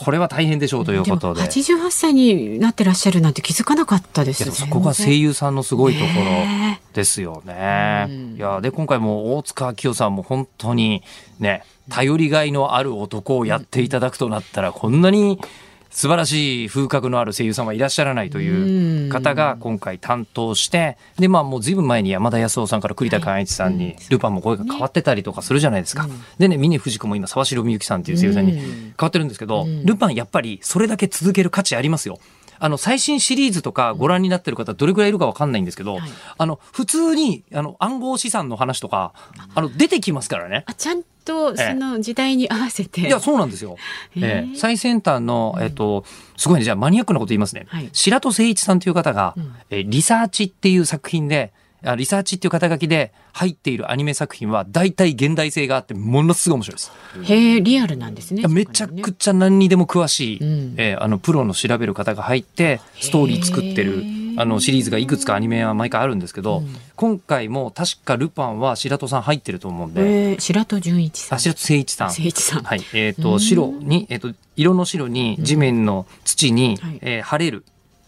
[0.00, 1.40] これは大変でしょうということで。
[1.40, 8.08] も88歳になってらっしゃるなんて気づかなかったですいやそこが声優さんのすごいとこねろですよね。
[8.36, 11.02] いやで今回も大塚明夫さんも本当に
[11.40, 15.40] ね頼りがいのある男をやっていただくとなったらこんなに
[15.90, 26.08] 素晴らしい風格のある声優さんはいらっしゃらないという方が今回担当してでまあもうずいぶん前に山田康夫さんから栗田寛一さんにルパンも声が変わってたりとかするじゃないですか。
[26.38, 32.18] でね峰不二子も今沢城みゆきさんっていう声優さんに変わってるんですけどルパンやっぱりそれだけ続ける価値ありますよ。
[32.58, 35.98] あの最新シリーズとかご覧になってる方どれくらいいるかわかんないんですけど、
[36.36, 39.12] あの普通にあの暗号資産の話とか
[39.54, 39.60] あ。
[39.60, 40.64] の出てきますからね。
[40.66, 43.76] あちゃんとその時代に合わせて、いや、そうなんですよ。
[44.16, 44.56] へえええ。
[44.56, 46.04] 最先端の、えっと、
[46.36, 47.66] すごいね、じゃあマニアックなこと言いますね。
[47.68, 47.90] はい。
[47.92, 49.34] 白戸誠一さんという方が、
[49.70, 56.92] えリサーチっていう作品で、あリサーチっていう肩書きで入っているアニメ作品は大体現代性があってものすごい面白いです。
[57.22, 64.02] へえリアルなんですねめちゃくちちゃ何にでも詳しい、うんえーあのプロの調べる方が入ってストーリー作ってる
[64.36, 66.62] あのシリーズがいくつかアニメは毎回あるんですけど、
[66.94, 71.36] 今回も確かルパンは白戸さん入ってると思うんで、白戸純一さん。
[71.36, 72.06] あ白戸誠一さん。
[72.08, 72.62] 誠一さん。
[72.62, 72.80] はい。
[72.94, 76.98] えっ、と、白に、えっ、と、色の白に地面の土に、はい。
[77.02, 77.64] えー晴れる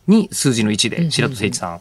[0.06, 1.80] に数字の1うんで白戸誠一さん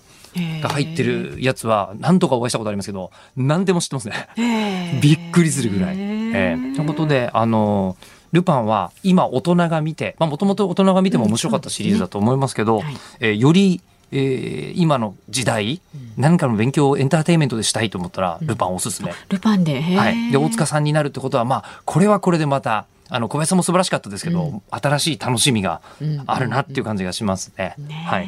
[0.62, 5.00] が入ってるやつは何とかお会いしたことありますけど、何でも知ってますね。
[5.02, 5.98] びっくりするぐらい。
[5.98, 6.56] へええ。
[6.56, 7.96] ーということで、あの
[8.32, 12.98] ルパンは今大人が見て、まあもともと大人が見ても面白かったシリーズだと思いますけど、うんはい。
[13.20, 15.82] えーより、えー今の時代、
[16.18, 19.12] 何かの勉強をエンターテインメントでしたいと思ったら、ルパンおすすめ。
[19.30, 25.82] ルパンではい、で大塚さんになるってことはまあこれはこれでまたあの小林さんも素晴らしかったですけど、新しい楽しみが
[26.28, 27.76] あるなっていう感じがしますね。
[28.06, 28.28] はい。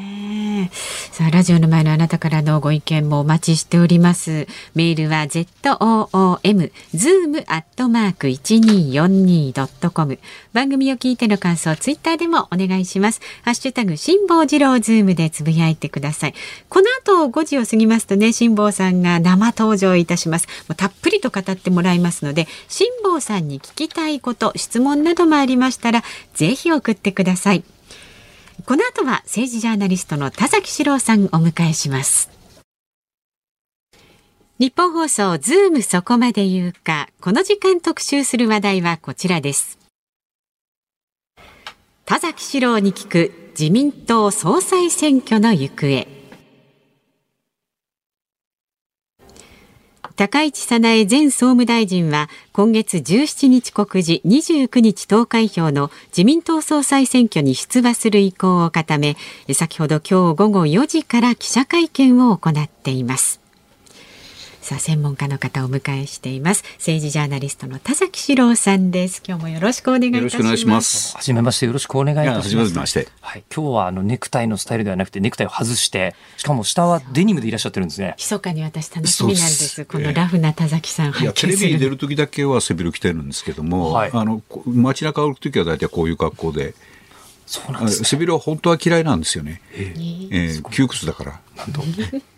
[1.11, 4.47] さあラジオの前のあなたからのご意見もお待ちしております。
[4.75, 10.19] メールは zoom zoom アットマーク一二四二ドットコム
[10.53, 13.21] 番組を聞いての感想ツイッターでもお願いします。
[13.43, 16.33] ハッシュタグ辛坊治郎ズームでつぶやいてください。
[16.69, 16.87] この
[17.25, 20.47] 後5時を過ぎますとね辛坊さんが生登場いたします。
[20.67, 26.03] もうたっぷりと語ってもらいますので辛坊さんに聞きたいこと質問などもありましたら
[26.33, 27.63] ぜひ送ってください
[28.65, 32.29] この後は政治ジャーナリストの田崎史郎さんをお迎えします。
[34.59, 39.79] 日本放送ズームそこまで言うか、この時間特集する話題はこちらです。
[42.05, 46.20] 田崎史郎に聞く自民党総裁選挙の行方。
[50.21, 59.17] 高市早苗前総務大臣は今月17日告示29日投開票の自民党総裁選挙に出馬する意向を固め
[59.51, 63.40] 先ほど今日午後4時から記者会見を行っています。
[64.61, 66.63] さあ専門家の方をお迎えしています。
[66.77, 69.23] 政治ジャーナリストの田崎史郎さんです。
[69.27, 70.21] 今日もよろしくお願いいたします。
[70.21, 71.17] よろしくお願いします。
[71.17, 72.49] はじめましてよろしくお願いいたします。
[72.49, 73.07] いやはじめまして。
[73.21, 73.43] はい。
[73.53, 78.15] 今日はあのネクタイのスタイルではなくてネクタイを外して、しかも下はデニムでいらっしゃってるんですね。
[78.17, 79.85] 密かに私楽しみなんです。
[79.85, 84.11] このラフな田崎さんいや、拝見すテレビに出るる時だけは背広着てるんですけども、はい。
[84.13, 86.73] あの、こ街中歩く時は大体こういう格好で、
[87.51, 88.05] そうなんですね。
[88.05, 89.61] あ背広は本当は嫌いなんですよね。
[89.73, 89.99] ええ。
[90.31, 91.39] えー窮屈だから。
[91.57, 91.81] なんと、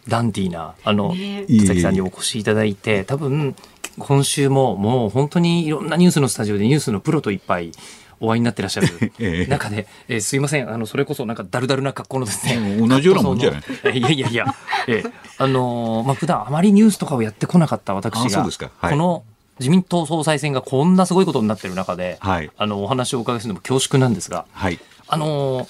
[0.08, 3.56] ダンディーな、あの、ね佐々木さんにお越しいただいて、多分、
[4.00, 7.72] 今週ももう本当にいろんなニュースのスタジオでニュースのプロといっぱい
[8.20, 8.88] お会いになってらっしゃる
[9.20, 9.46] ええ。
[9.46, 12.56] 中で、えーすいません、あの、それこそなんかダルダルな格好のですね。
[12.80, 13.60] うん同じようなもんじゃな
[13.94, 14.00] い？
[14.00, 14.56] いやいやいや、
[14.88, 15.10] ええ。
[15.38, 18.72] あのーまあ、普段あまりニュースとかをやってこなかった私が、うですか。
[18.80, 18.92] はい。
[18.92, 19.24] この
[19.60, 22.50] 自民党総裁選がこんなすごいことになってる中で、はい。
[22.58, 24.80] あの、お話をお伺いするのも恐縮なんですが、はい。
[25.14, 25.68] あのー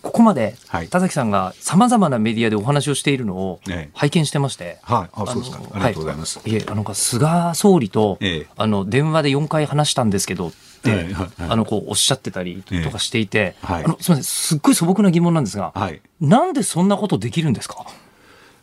[0.00, 0.88] ここまではい。
[0.88, 3.90] 田崎さんがさまざまなメディアでお話をしているのをええ。
[3.94, 5.10] 拝見してまして、はい。
[5.12, 5.58] あ、そうですか。
[5.58, 6.38] のありがとうございます。
[6.38, 8.46] はい、いえ、あの、菅総理と、ええ。
[8.56, 10.52] あの、電話で4回話したんですけどっ
[10.84, 11.06] て、はい
[11.50, 16.00] あの、こう、おっしゃってたりとかしていて、えあの、すみません、すっごい素朴な疑問なんですが、はい。
[16.20, 17.84] なんでそんなことできるんですか？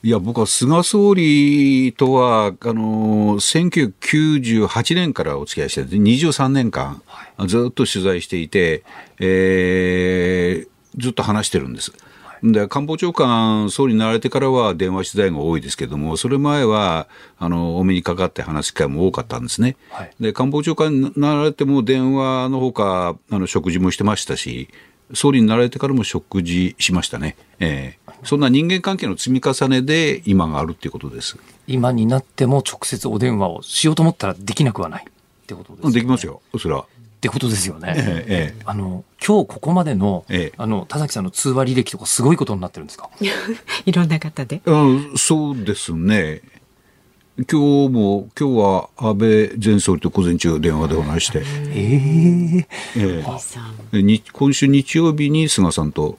[0.06, 7.02] いや、僕は菅総理とは、あの、1998年からお付き合いしてて、23年間、
[7.48, 8.84] ずっと取材していて、
[9.20, 11.92] えーずっと話してるんです。
[12.44, 17.08] で官房長官、総理になられてからは電話取材が多いですけども、それ前は
[17.40, 19.76] あのお目にかかって話す機会も多かったんですね。
[19.90, 24.70] はいで官房長官になられても電話のほかあの食事もしてましたし、
[25.14, 27.36] 総理になられてからも食事しましたね。
[27.60, 31.38] ええそんな人間関係の積み重ねで今があるっていうことです。
[31.68, 35.94] 今になっても直接お電話をしようと思ったらできなくはないってことです、ね。
[35.94, 36.82] できますよ、それは。
[36.82, 36.86] っ
[37.20, 37.94] てことですよね。
[37.98, 43.10] えええあの今日ここまでの、ええあの田崎さんの通話履歴とかすごいことになってるんですか？
[43.86, 44.62] いろんな方で。
[44.66, 46.42] えうんそうですね。
[47.52, 56.18] 今日も、今日は安倍前総理と午前中電話でお話して、えええさんえに今週日曜日に菅さんと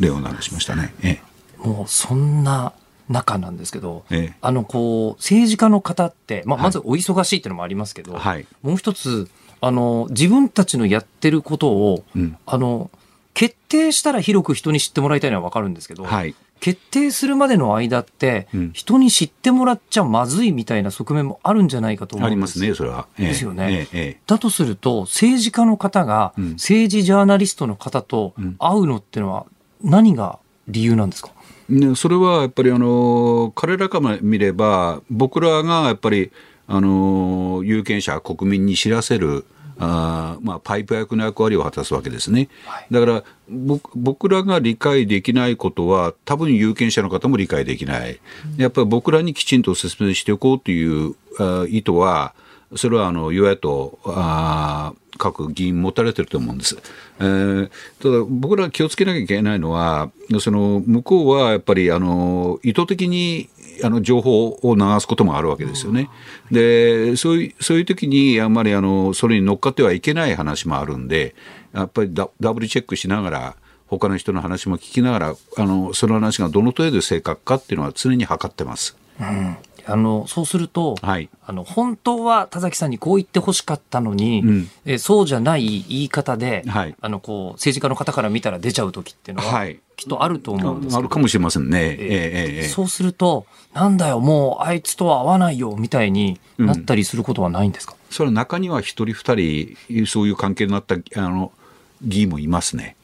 [0.00, 0.94] 電話で話しましたね。
[1.02, 1.20] え
[1.58, 2.72] もうそんな
[3.08, 4.34] 中なんですけど、ええ。
[4.40, 6.64] あのこう政治家の方って、まあ、はい。
[6.64, 8.46] まずお忙しいっていうのもありますけど、はい。
[8.62, 9.28] もう一つ
[9.60, 12.36] あの自分たちのやってることを、うん。
[12.46, 12.90] あの
[13.34, 16.34] 決定したら広く人に知ってもらいたいのはわかるんですけど、はい。
[16.60, 18.72] 決定するまでの間って、うん。
[18.72, 23.06] 人に知ってもらっちゃまずいみたいな側面もあるんじゃないかと思うんでありますすね、それは。
[23.18, 23.28] ええ。
[23.28, 23.88] ですよね。
[23.92, 24.20] えええ。
[24.26, 26.44] だとすると政治家の方がうん。
[26.52, 28.56] 政治ジャーナリストの方とうん。
[28.58, 29.46] 会うのってのは
[29.82, 30.38] 何が
[30.68, 31.30] 理由なんですか、
[31.70, 36.30] えねそれはやっぱりあの彼らから見れば僕らがやっぱり
[36.66, 39.44] あの有権者国民に知らせる
[39.82, 42.50] あーまあ、パイプ役の役割を果たすわけですね。
[42.90, 48.20] だから僕僕らが理解できないことは多分有権者の方も理解できない。
[48.58, 52.34] やっぱり僕らにきちんと説明しておこうというあー意図は
[52.76, 53.98] それはあの与野党
[55.16, 56.76] 各議員持たれてると思うんです。
[57.20, 63.48] えーただ僕ら気をつけなきゃいけないのはその向こうはやっぱりあの意図的に
[63.84, 66.08] あの情報を流すこともあるわけですよね。
[66.50, 71.34] でそういうそういう時にあんまりあのそれに乗っかってはいけない話もあるんで
[71.74, 73.56] やっぱりダダブルチェックしながら
[73.86, 78.96] 他の人の話も聞きながらあのその話がどの程度正確かっていうのは常に測ってます。
[79.90, 81.28] あのそうすると、はい。
[81.44, 84.70] あの本当は田崎さんにこう言ってほしかったのに、うん。
[84.84, 86.94] えそうじゃない言い方で、はい。
[87.00, 89.80] あのこう政治家の方から見たら出ちゃう時っていうのは、はい。
[89.96, 90.98] きっとあると思うんですけど。
[90.98, 91.78] あるかもしれませんね。
[91.78, 101.52] えええええええそうするとなんだよもうあいつとは合わないよみたいになったりすることはないんですか、それは中には一人二人そういう関係になったあの
[102.02, 102.96] 議員もいますね。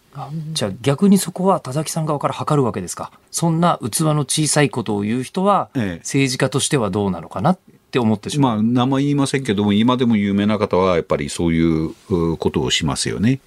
[0.52, 3.12] じゃあ逆にそこは田崎さん側から測るわけですか。
[3.31, 5.98] そんな器の小さいことを言う人は、ええ。
[5.98, 7.59] 政治家としてはどうなのかなっ
[7.90, 13.40] て思ってしまう、まあ名前言いませんけども今でも有名な方はやっぱりそういううことをしますよね。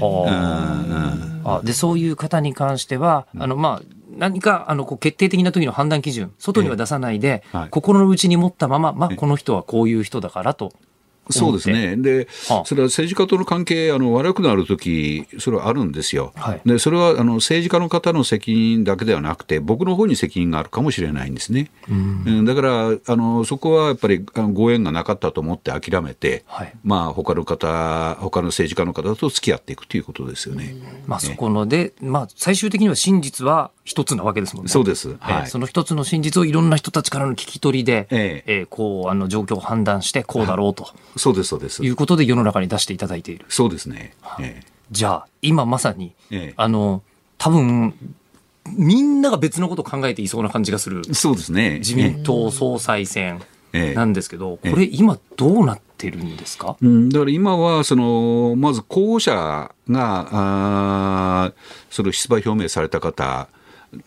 [0.00, 0.26] は
[1.44, 1.58] あ。
[1.58, 7.68] あでそういう方に関しては、あのまあ何かあのこう決定的な時の判断基準外には出さないで、えはい。
[7.70, 10.72] 心の内に持ったまま、まあ、この人はこういう人だからと
[11.30, 11.96] そうですね。
[11.96, 16.32] で、はあそれは政治家との関係、あの悪くなるとき、それはあるんですよ。
[16.36, 21.70] はいで、それはあの政治家の方の責任だけではなくて、僕の方に責任があるかもしれないんですね。
[21.88, 30.74] うんだからあの、そこはやっぱりご縁がなかったと思って諦めて、はいまあ他の方、他の政治家の方と付き合っていくということですよね。
[31.06, 34.70] まあ、そこので、まあ、最終的には真実は一つなわけですもんね。
[34.70, 35.10] そうです。
[35.10, 35.42] えはい。
[35.44, 38.62] ーその一つの真実をいろんな人たちからの聞き取りで、ええ。
[38.64, 40.88] ーこうあの状況を判断してこうだろうと。
[41.16, 41.82] そうです、そうです。
[41.82, 41.88] い。
[41.88, 43.46] うことで世の中に出していただいている。
[43.48, 44.14] そうですね。
[44.38, 46.54] えじゃあ今まさに、ええ。
[46.56, 47.02] あの
[47.38, 47.94] 多分
[48.76, 51.02] みんなが別のことを考えていそうな感じがする。
[51.08, 51.78] えそうですね。
[51.78, 53.40] 自民党総裁選
[53.72, 53.94] ええ。
[53.94, 61.54] なんですけど、ええこれ今どうなってるんですか、うん、だから今はそのまず候補者があー
[61.90, 63.48] その出馬表明された方、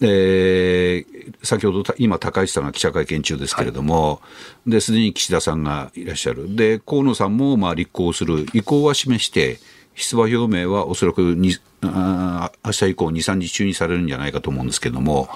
[0.02, 4.22] えー先ほどた今、高市さんが記者会見中ですけれども、
[4.68, 9.60] ですでに岸田さんがいらっしゃる、で河野さんもまあ立候補する意向は示して、
[9.96, 15.30] 出馬表明はおそらくにあー明日以降、2、3日中にされるんじゃないかと思うんですけれども、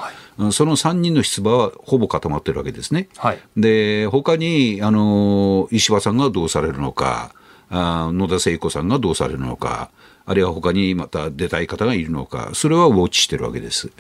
[0.52, 3.10] その3人の出馬はほぼ固まってるわけですね。
[3.18, 7.34] はいで他にあの石破さんがどうされるのか
[7.70, 9.90] あ野田聖子さんがどうされるのか
[10.26, 13.92] あるいは他にまた出たい方がいるのかそれはウォッチしてるわけです。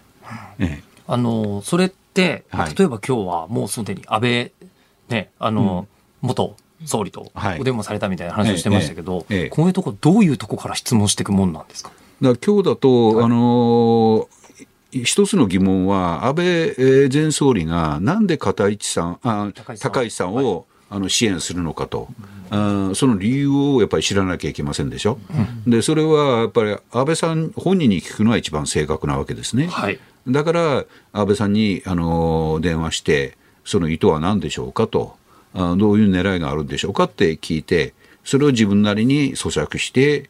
[0.59, 0.83] ええ。
[1.07, 2.75] あのそれって、はい。
[2.75, 4.51] 例えば今日はもうすでに安倍、
[5.09, 5.87] ね、あの、
[6.21, 7.59] 元総理とはい。
[7.59, 9.49] お電話されたみたいな話をしてましたけど、ええええ。
[9.49, 11.91] こういうとこどういうとこから質問していくもんなんですか？
[12.21, 14.27] だ今日だと、あの
[14.91, 19.91] い一つの疑問は、安倍えー前総理がなんで片市さん、あ高市さん。
[19.91, 22.07] 高市さんを、あの支援するのかと、
[22.51, 25.19] あその理由をやっぱり知らなきゃいけませんでしょ、
[25.67, 29.67] でそれはやっぱり安倍さん本人に聞くのは一番正確なわけですね。
[29.67, 35.15] はいだから安倍さんにあの電話して、その意図は何でしょうかと、
[35.53, 40.29] あどういう狙いがあるんでしょうかって聞いて、それを自分なりに咀嚼して、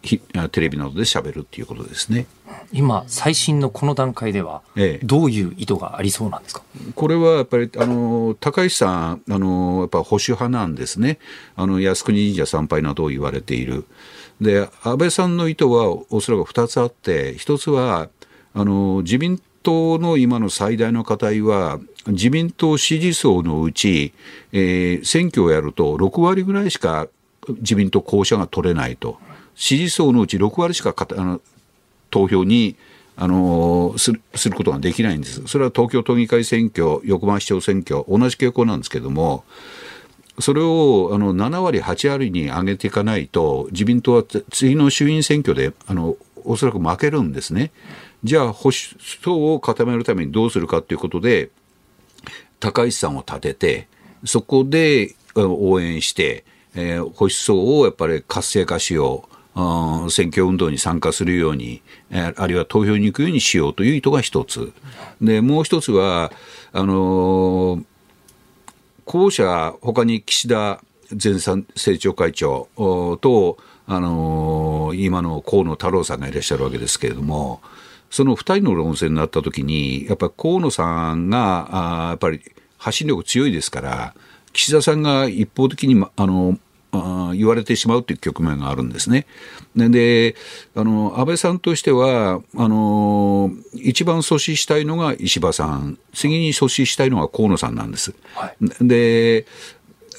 [0.00, 0.20] ひ
[0.52, 2.26] テレビなどで喋るっていうことですね。
[2.72, 6.62] 今、最新のこの段階ではええ、どういう意図がありそうなんですか？
[6.94, 11.18] これはやっぱりあの高市さん、あのやっぱ保守派なんですね、
[11.56, 13.86] あの靖国神社参拝などを言われている、
[14.40, 18.08] で安倍さんの意図はおそらく2つあって、1つは
[18.54, 24.12] あの自民党の今の最大の課題は、自民党支持層のうち、
[24.52, 27.08] えー選挙をやると6割ぐらいしか
[27.60, 29.18] 自民党候補者が取れないと、
[29.54, 31.40] 支持層のうち6割しかあの
[32.10, 32.76] 投票に
[33.16, 35.42] あのするすることができないんです。
[35.46, 39.44] それは東京都議会選挙、横浜市長選挙、同じ傾向なんですけども、
[40.38, 47.72] それをあの7割、8割に上げていかないと、自民党は次の衆院選挙であのおそらく負けるんですね。
[48.24, 48.76] じゃあ、保守
[49.22, 51.50] 層を固めるためにどうするかということで、
[52.60, 53.88] 高市さんを立てて、
[54.24, 56.44] そこで応援して、
[56.74, 59.34] えー保守層をやっぱり活性化しよう。
[59.60, 64.72] うん選挙運動に参加するように、えあるいは投票に行くようにしようという意図が一つ。
[65.20, 66.30] で、もう一つは、
[66.72, 67.84] あのー
[69.04, 72.68] 候補者、他に岸田前政調会長
[73.20, 77.60] と、あのー今の河野太郎さんがいらっしゃるわけですけれども、
[78.10, 82.40] その二人の論戦になったときに、やっぱり河野さんが、あーやっぱり
[82.78, 84.14] 発信力強いですから、
[84.52, 86.58] 岸田さんが一方的に、まあの、
[86.90, 89.26] あー言われてしまうという局面があるんですね。
[89.76, 90.36] で、で
[90.74, 98.14] あの、安倍さんとしては、あの、一番阻止したいのが石破さん、次に阻止したいのが河野さんなんです。
[98.80, 99.46] で、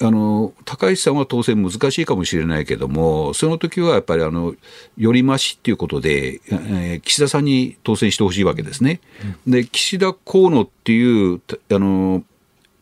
[0.02, 4.54] あの高市さんは当選難しいかもしれないけども、その時はやっぱりあの
[4.96, 9.00] よりましっていうことで、えー岸田さんに当選してほしいわけですね。
[9.46, 12.24] で、岸田河野っていうたあの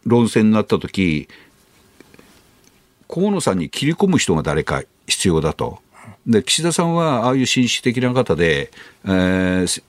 [0.05, 1.29] 論戦になった時
[3.09, 5.81] 河野さんに切り込む人が誰か必要だと。
[6.27, 8.71] で、岸田さんはああいう紳士的な方で、
[9.05, 9.83] えーす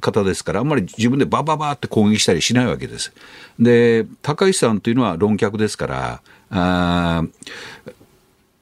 [0.00, 3.12] 方ですから、あんまり自分でバババって攻撃したりしないわけです。
[3.58, 6.22] で、高市さんというのは論客ですから、
[6.52, 7.92] あー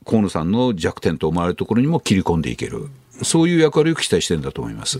[0.07, 2.89] 河野さんの弱点と思われるところにも切り込んでいける。
[3.23, 4.99] そういう役割を期待してるんだと思います。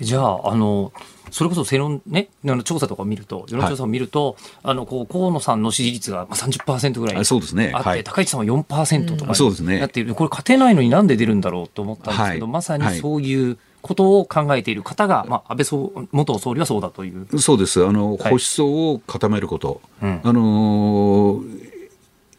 [0.00, 0.92] じゃあ、あの、
[1.30, 10.14] それこそ世論ね、あの調査とかを見ると、世論調査を見ると、あの、こう、河野さんの支持率がまあ30%ぐらいあそうですねあって、はい高市さんは4%とかそうですねになっている。
[10.14, 17.38] これ勝てないのになんで出るんだろうと思ったんですけど、はいまさにはいそういうことを考えている方が、まあ、安倍総元総理はそうだという。
[17.38, 17.84] そうです。
[17.86, 19.80] あの、はい保守層を固めること。
[20.02, 21.71] うんあのー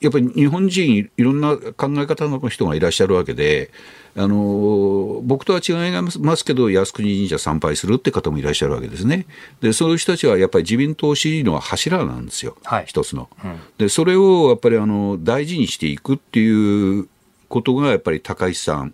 [0.03, 3.71] やっぱり日本人、いろんな考え方の人がいらっしゃるわけで、
[4.15, 9.25] あのー僕とは違いますけど、靖国神社参拝するって方もいらっしゃるわけですね。
[9.61, 12.57] で、そういう人たちはやっぱり自民党支持の柱なんですよ。
[12.63, 13.29] はい一つの。
[13.43, 17.07] うんで、それをやっぱりあの、大事にしていくっていう
[17.47, 18.93] ことが、やっぱり高市さん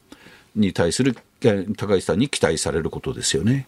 [0.56, 3.68] に対する、え高市さんに期待されることですよね。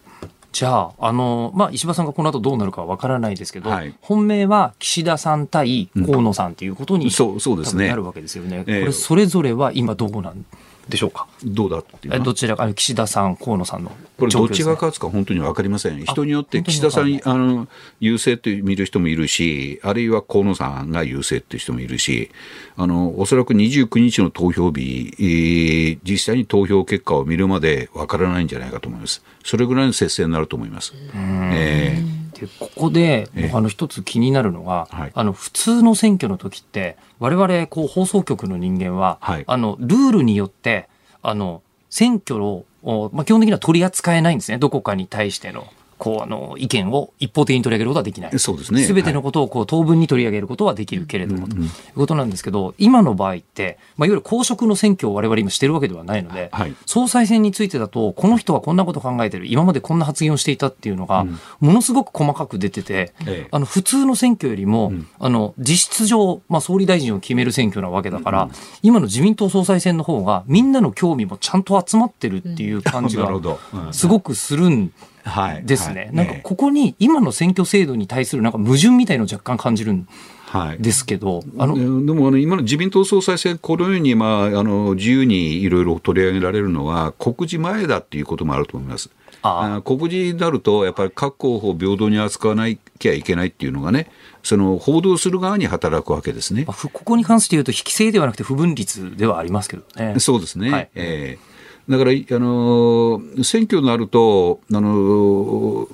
[0.52, 3.94] じゃあ、あの、まあ、石破さんがこの後どうなるかはわからないですけど、はい。
[4.02, 7.88] 本命は岸田さん対河野さんということに、そうそうですね。
[7.88, 8.64] なるわけですよね。
[8.66, 8.80] ええ。
[8.80, 10.44] これ、それぞれは今どうなんで
[10.96, 11.26] しょうか？
[11.44, 16.04] どうだっていうどちらか、岸田さん、河野さんのこれ、どっちが勝つか本当に分かりません。
[16.04, 17.68] 人によって岸田さんあの
[18.00, 22.30] 優勢って見る人もいるし、あるいは河野さんが優勢っていう人もいるし、
[22.76, 29.22] あのおそらく29日の投票日、えー実際に投票結果を見るまで分からないんじゃないかと思います。
[29.44, 30.94] それぐらいの接戦になると思います。
[31.14, 35.12] えーでここで、あの一つ気になるのが、はい。
[35.14, 39.44] あの普通の選挙の時って我々こう放送局の人間は、はい。
[39.46, 40.88] あのルールによって
[41.22, 44.58] あの選挙を、おまあ、基本的には取り扱えないんですね。
[44.58, 45.66] どこかに対しての
[46.02, 48.36] こうあの意見を一方的に取り上げることはできない。
[48.40, 48.82] そうですね。
[48.82, 56.74] すべてのことをこう当分に取り上げることはできるけれども、ということなんですけど、今の場合って、まあ、いわゆる公職の選挙を我々今してるわけではないので、はい。
[56.86, 61.24] 総裁選についてだと、この人はこんなこと考えてる、今までこんな発言をしていたっていうのが、
[61.60, 63.48] ものすごく細かく出てて、ええ。
[63.52, 68.48] あの普通の選挙よりも、あの実質上、まあ、総理大臣を決める選挙なわけだから、
[68.82, 73.30] 今の自民党総裁選の方が、みんなの興味もちゃんと集まってるっていう感じが
[73.92, 74.90] すごくするん
[75.24, 76.00] はいですね。
[76.00, 80.08] はいなんかここに今の選挙制度に対するなんか矛盾みたいのを若干感じるん
[80.52, 89.08] はいですけど、あの、えーでもあの今の自民党総裁選、このように、まあ、あの自由にいろいろ取り上げられるのは、告示前だっていうこともあると思います。
[89.40, 92.66] あ告示になると、やっぱり各候補を平等に扱わな
[92.98, 94.10] きゃいけないっていうのがね、
[94.42, 96.64] その報道する側に働くわけですね。
[96.66, 100.20] まあふここに関して言うと、引き制ではなくて不分率ではありますけどね。
[100.20, 100.70] そうですね。
[100.70, 101.51] はいええ
[101.88, 105.88] だから、あのー選挙になると、あのー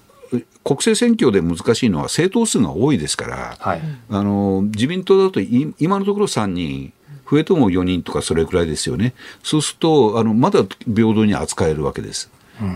[0.63, 3.81] 国政選挙で難しいのは政党数が多いですから、はい。
[4.11, 6.93] あの自民党だとい今のところ3人、
[7.31, 12.31] 増えても4人とかそれくらいですよね、そうすると、あのまだ平等に扱えるわけです。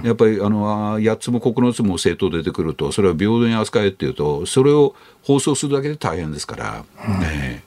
[0.04, 6.84] やっぱりあのあ8つも9つも政党出てくると、それは平等に扱えっていうと、それを放送するだけで大変ですから、
[7.24, 7.62] え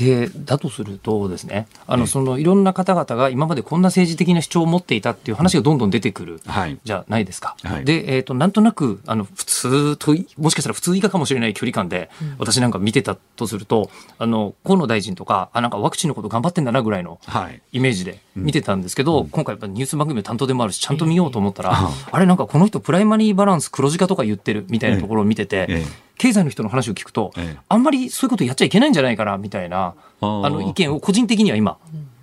[0.00, 6.40] で、だとするとですね、あの、そのいろんな方々が今までこんな政治的な主張を持っていたっていう話がどんどん出てくる。
[6.46, 6.78] はい。
[6.82, 7.54] じゃないですか。
[7.62, 7.84] はい。
[7.84, 17.60] で、えっ、と、なんとなく、あの、普通とい、もしかしたら普通以下かもしれない距離感で、私なんか見てたとすると、あの、河野大臣とか、あ、なんかワクチンのこと頑張ってんだなぐらいのはい。
[17.72, 27.60] イメージで見てたんですけど、今回やっぱニュース番組の担当でもあるし、ちゃんと見ようと思ったら、あれなんかこの人プライマリーバランス黒字化とか言ってるみたいなところを見てて、ええ経済の人の話を聞くと、ええ。
[27.66, 31.78] あんまりそういうことやっちゃいけないんじゃないかなみたいなあの意見を個人的には今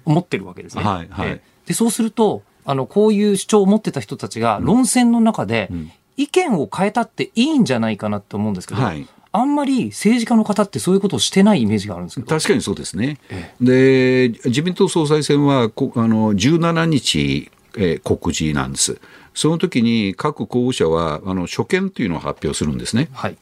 [0.06, 0.84] 思ってるわけですね。
[0.84, 1.30] はいはい。
[1.30, 1.42] ええ。
[1.66, 5.92] でそうするとあのこういう主張を持ってた人たちが論戦の中でん。
[6.16, 9.08] 意見を変えたっていいんじゃないかなって思うんですけど、はい。
[9.32, 12.28] あんまり政治家の方ってそういうことをしてないイメージがあるんですけど。
[12.28, 13.18] 確かにそうですね、
[13.60, 19.00] で自民党総裁選はこあの17日、えー告示なんです、
[19.34, 23.10] その時に各候補者はあの所見というのを発表するんですね。
[23.12, 23.38] はい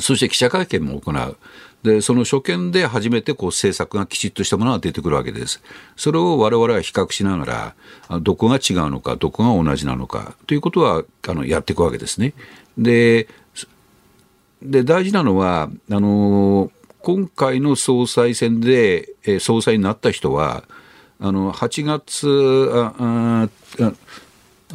[0.00, 1.36] そして記者会見も行う。
[1.82, 5.60] で、その所見で初めてこう政策がきちっとしたものが出てくるわけです。
[5.96, 7.74] それを我々は比較しなが
[8.08, 12.34] ら、どこが違うのか、どこが同じなのか、ということは、あの、やっていくわけですね。
[12.78, 13.28] で、
[14.62, 16.70] で、大事なのは、あの、
[17.00, 20.62] 今回の総裁選で、え総裁になった人は、
[21.18, 23.48] あの、8月、ああ
[23.80, 23.92] あ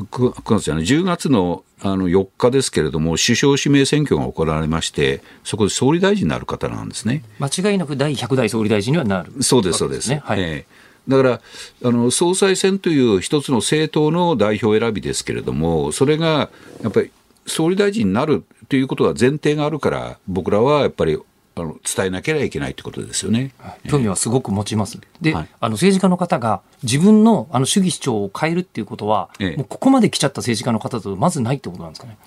[0.05, 7.23] 9月じゃない10月のあの4日ですけれども、首相指名選挙が行われまして、そこで総理大臣になる方なんですね。
[7.39, 10.09] 間違いなく第100代総理大臣にはなる、そうです、そうです。
[10.09, 10.21] ね。
[10.23, 11.41] はいええだから
[11.85, 16.49] あの、総裁選という一つの政党の代表選びですけれども、それが
[16.83, 17.11] やっぱり
[17.45, 21.17] 総理大臣になるということは前提があるから、僕らはやっぱり
[21.57, 23.51] あの伝えなければいけないということですよね。
[23.89, 24.99] 興味はすごく持ちます。
[25.21, 32.17] で、はいあの政治家の方が自分のあの主義主張を変えるっていうことは、ええもうここまで来ちゃった政治家の方とまずないってことなんですかね。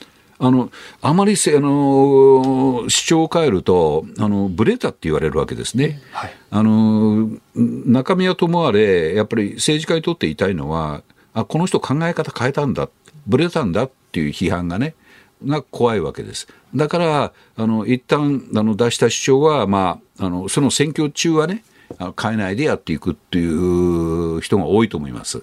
[0.42, 0.70] あの
[1.02, 6.00] あまりせあの主張を変えるとあの、ブレたって言われるわけですね。
[6.12, 11.02] はいあの中身はともあれ、やっぱり政治家にとって言いたいのは、
[11.34, 12.88] あこの人、考え方変えたんだ、
[13.26, 14.94] ブレたんだっていう批判がね、
[15.44, 16.48] が怖いわけです。
[16.74, 21.64] だから、あの一旦あの出した主張は、まあ、あのその選挙中はね、
[22.20, 25.42] 変えないでやっていくっていう人が多いと思います。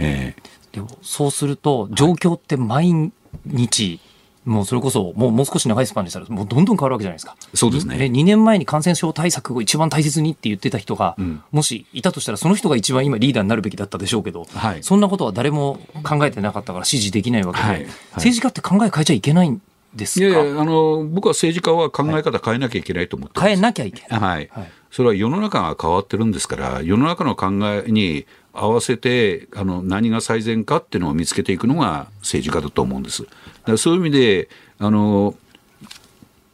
[0.00, 3.12] ええでもそうすると状況って毎
[3.46, 4.00] 日、
[4.44, 7.36] もうそれこそもうもう少し長いスパンにしたらもうどんどん変わるわけじゃないですか。
[7.54, 7.96] そうですね。
[7.96, 11.42] 2年前に感染症対策を一番大切にって言ってた人が、ん。
[11.50, 14.82] もしいたとしたらその人が一番今リーダーになるべきだったでしょうけど、はい。
[14.82, 17.74] そんなことは誰も考えてなかったから支持できないわけで、はい。
[17.76, 17.86] はい。
[18.16, 19.62] 政治家って考え変えちゃいけないん
[19.94, 20.26] ですか？
[20.26, 23.48] いやいやあの僕は政治家は考え方変えなきゃいけないと思ってます。
[23.48, 24.20] 変えなきゃいけない。
[24.20, 24.50] はい。
[24.52, 24.70] はい。
[24.90, 27.46] それは世の中が変わってるんですから、世の中の考
[27.86, 33.26] えに合わせてあの何が最善かっていうのを見つけていくのが政治家だと思うんです。
[33.64, 34.48] だからそういう意味で
[34.78, 35.34] あの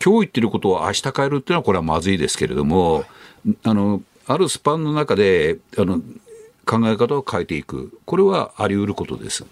[0.02, 3.04] 今日言ってることを明日変えるっていうのはこれはまずいですけれども、
[3.64, 6.00] あのあるスパンの中であの
[6.64, 9.44] 考え方を変えていく、これはあり得ることです。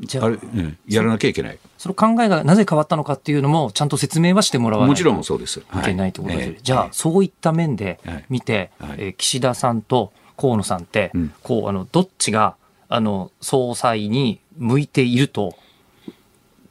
[0.00, 0.78] じゃあうん。
[0.88, 1.58] やらなきゃいけない。
[1.76, 5.60] その考えがなぜ変わったのかっていうのもちゃんと説明はしてもらわないともちろんそうです。
[5.60, 5.62] い。
[5.84, 6.60] けないということです、はいええ。
[6.62, 8.24] じゃあ、そういった面ではい。
[8.30, 8.90] 見て、はい。
[8.98, 11.34] えー岸田さんと河野さんって、うん。
[11.42, 12.56] こうあのどっちが
[12.88, 15.54] あの総裁に向いていると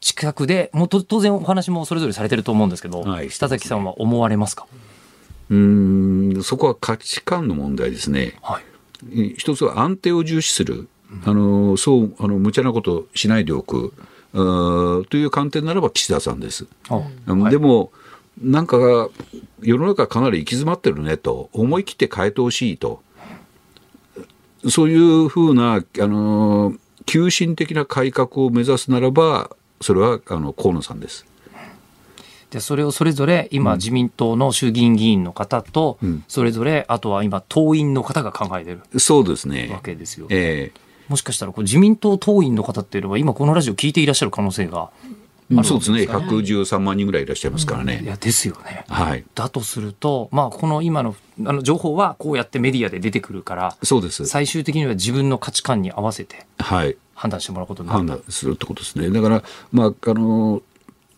[0.06, 3.32] 近くでもうと当然お話もそれぞれされてると思うんですけど、はい。
[3.32, 4.68] 下崎さんは思われますか、
[5.50, 8.36] うーんそこは価値観の問題ですね。
[8.44, 8.62] は
[9.10, 10.88] い、一つは安定を重視する、
[11.26, 13.94] あのそうあの無茶なことをしないでおく。
[14.36, 16.68] あーという観点ならば岸田さんです。
[16.88, 17.00] は
[17.48, 17.50] い。
[17.50, 17.92] でも、
[18.40, 18.78] なんか
[19.62, 23.02] 世の中かなり行き詰まってるねと、思い切って変えてほしいと、
[24.70, 26.76] そういうふうな、あの
[27.08, 29.50] 急進的な改革を目指すならば、
[29.82, 31.26] それはあの河野さんです。
[32.52, 39.70] でそれをそれぞれ今、自民党の衆議院議員の方と、うんそれぞれあとは今党員の方が考えてるそうですね。
[39.72, 40.28] わけですよ。
[40.30, 40.72] え
[41.08, 44.90] もしかしたらこう自民党党員の方っていうのは今このラジオ聞いていらっしゃる可能性が
[45.52, 46.04] えそうですね。
[46.04, 48.02] 113万人ぐらいいらっしゃいますからね。
[48.04, 48.86] いやですよね。
[48.90, 49.24] はい。
[49.36, 51.16] だとすると、まあ、この今の
[51.46, 54.26] あの情報はこうやってメディアで出てくるからそうです。
[54.26, 56.98] 最終的には自分の価値観に合わせてはい。
[57.14, 59.10] 判断してもらうことになる判断するってことですね。
[59.10, 60.62] だから、まあ、あの、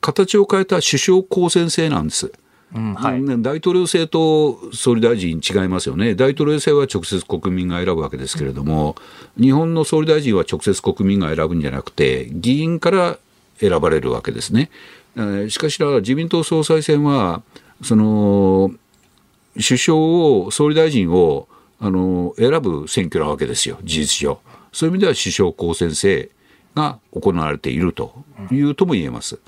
[0.02, 2.32] 形を変えた首相公選制なんです。
[2.76, 6.16] うんはいね大統領制と総理大臣違いますよね。
[6.16, 8.96] 大統領制は直接国民が選ぶわけですけれども、
[9.40, 13.20] 日本の総理大臣は直接国民が選ぶんじゃなくて、議員から
[13.60, 14.70] 選ばれるわけですね。
[15.16, 17.42] えーしかしら自民党総裁選は、
[17.84, 18.72] その、
[19.56, 21.48] 首相を、総理大臣を、
[21.80, 24.40] あの、選ぶ選挙なわけですよ、事実上。
[24.72, 26.30] そういう意味では首相公選制
[26.76, 28.14] が行われていると
[28.52, 29.40] いうとも言えます。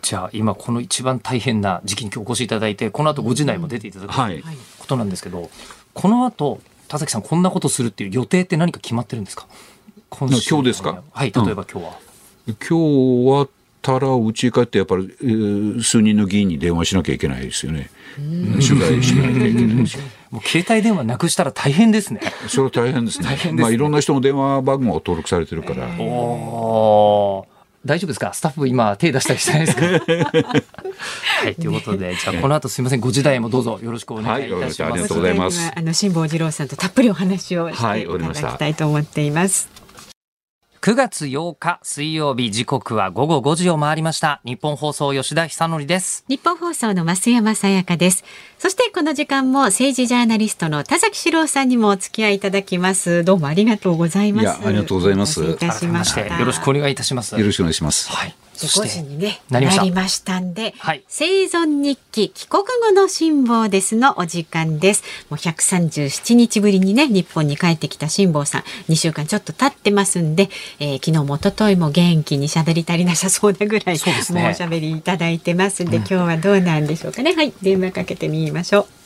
[0.00, 4.42] じゃあ今この一番大変な時期に今日お越しいただいてこの後5時台も出ていただくとはい
[4.78, 5.50] ことなんですけど、
[5.92, 9.46] この後田崎さんこんなことするっていう予定って何か決まってるんですか？
[10.10, 11.02] 今日ですか？
[11.10, 11.98] はい例えば今日は、
[12.54, 13.48] 今日終わっ
[13.82, 17.90] たら、家に帰って、やっぱり、えー数人の議員に電話しなきゃいけないですよね。
[18.16, 20.02] 取材しなきゃいけないですよ。
[20.30, 23.24] もう携帯電話なくしたら大変ですねそれは大変ですね。
[23.26, 25.86] 大変ですねまあ、いろんな人の電話番号が登録されてるから。
[25.98, 28.32] おー大丈夫ですか？
[28.34, 29.82] スタッフ今手出したりしてないですか？
[31.42, 39.68] はいということでじゃあこの後すみません5時台もどうぞよろしくお願いいたします、はいありがとうございますあの辛坊治郎さんとたっぷりお話をしてはいいただきたいと思っています。
[40.80, 48.24] 9月8日水曜日時刻は午後5時を回りました日本放送吉田久典です日本放送の増山さやかです。
[48.58, 53.24] そしてこの時間も政治ジャーナリストの田崎史郎さんにもお付き合いいただきます。
[53.24, 54.42] どうもありがとうございます。
[54.42, 55.56] いやありがとうございますよ
[56.44, 58.10] ろしくお願いいたしますよろしくお願いします。
[58.10, 59.82] はいそ5して時にねなりました。
[59.82, 61.02] なりましたんで、はい。
[61.08, 65.02] 生存日記帰国後の辛抱ですのお時間です。
[65.30, 68.62] もう137日ぶりにね日本に帰ってきた辛抱さん。
[68.92, 70.50] 2週間ちょっと経ってますんで、
[70.80, 74.00] えー昨日も一昨日も元気に喋り足りなさそうなぐらいね。
[74.30, 77.34] もうおしゃべりいただいてますんで、今日はどうなんでしょうかね。
[77.34, 77.52] はい。
[77.62, 78.97] 電話かけてみましょう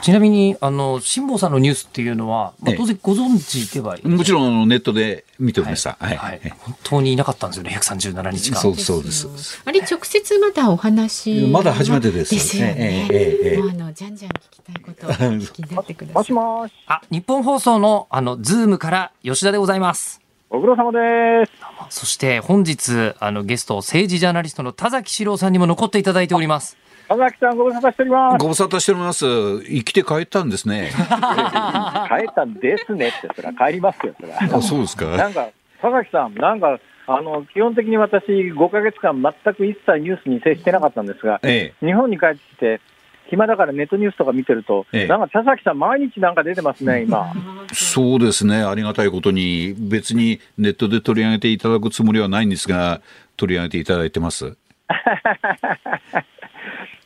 [0.00, 2.76] ちなみにあの辛坊さんのニュースっていうのは、まあ、ええ。
[2.76, 5.96] 当然ご存知ではいもちろんネットで見ておりました。
[6.00, 6.16] はい。
[6.16, 6.40] はい。
[6.58, 8.60] 本当にいなかったんですよね137日間。
[8.60, 9.62] そうそうです。
[9.64, 12.34] あれ直接まだお話まだ初めてです。
[12.34, 16.32] ですよね、ええええあのじゃんじゃん聞きたいことをお聞きになってください。
[16.32, 16.72] もし。
[16.86, 20.20] あ日本放送のあのズームから吉田でございます。
[20.48, 21.52] ご苦労様です。
[21.90, 26.76] そして本日あのゲスト政治ジャーナリストの田崎史郎さんにも残っていただいております
[27.10, 28.38] 田崎さんご無沙汰しております。
[28.38, 29.26] ご無沙汰しております。
[29.64, 30.90] 生きて帰ったんですね。
[30.94, 34.38] 帰ったんですねって、それは帰りますよ、それは。
[34.58, 35.06] あ、そうですか。
[35.16, 35.48] なんか、
[35.82, 42.80] 田崎さん、なんか、あの、基本的に私、5ヶ月間全く一切ニュースに接してなかったんですが、え日本に帰ってきて、
[43.28, 47.32] 暇だからネットニュースとか見てると、ええなんか田崎さん、毎日なんか出てますね、今。
[47.72, 48.62] え、そうですね。
[48.62, 53.00] ありがたいことに、別にネットで取り上げていただくつもりはないんですが、
[53.36, 54.56] 取り上げていただいてます。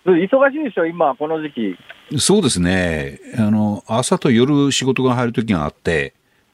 [0.04, 2.18] 忙しいでしょ、今、この時期。
[2.18, 3.18] そうですね。
[3.38, 6.12] あの、朝と夜仕事が入る時があって、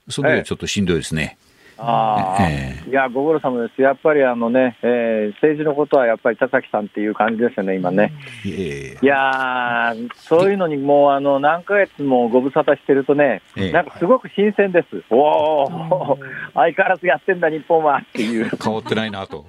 [0.08, 1.36] それでちょっとしんどいですね。
[1.82, 3.80] ああ、えいや、ご苦労様です。
[3.80, 8.12] やっぱりあのね、えー政治のことはやっぱり田崎さんっていう感じですよね、今ね。
[8.44, 15.02] えいやー、そういうのにもうあの何ヶ月もご無沙汰してるとね、ええなんかすごく新鮮です。
[15.08, 16.18] おお、
[16.52, 18.50] 相変わらずやってんだ、日本はっていう。
[18.62, 19.46] 変わってないなと。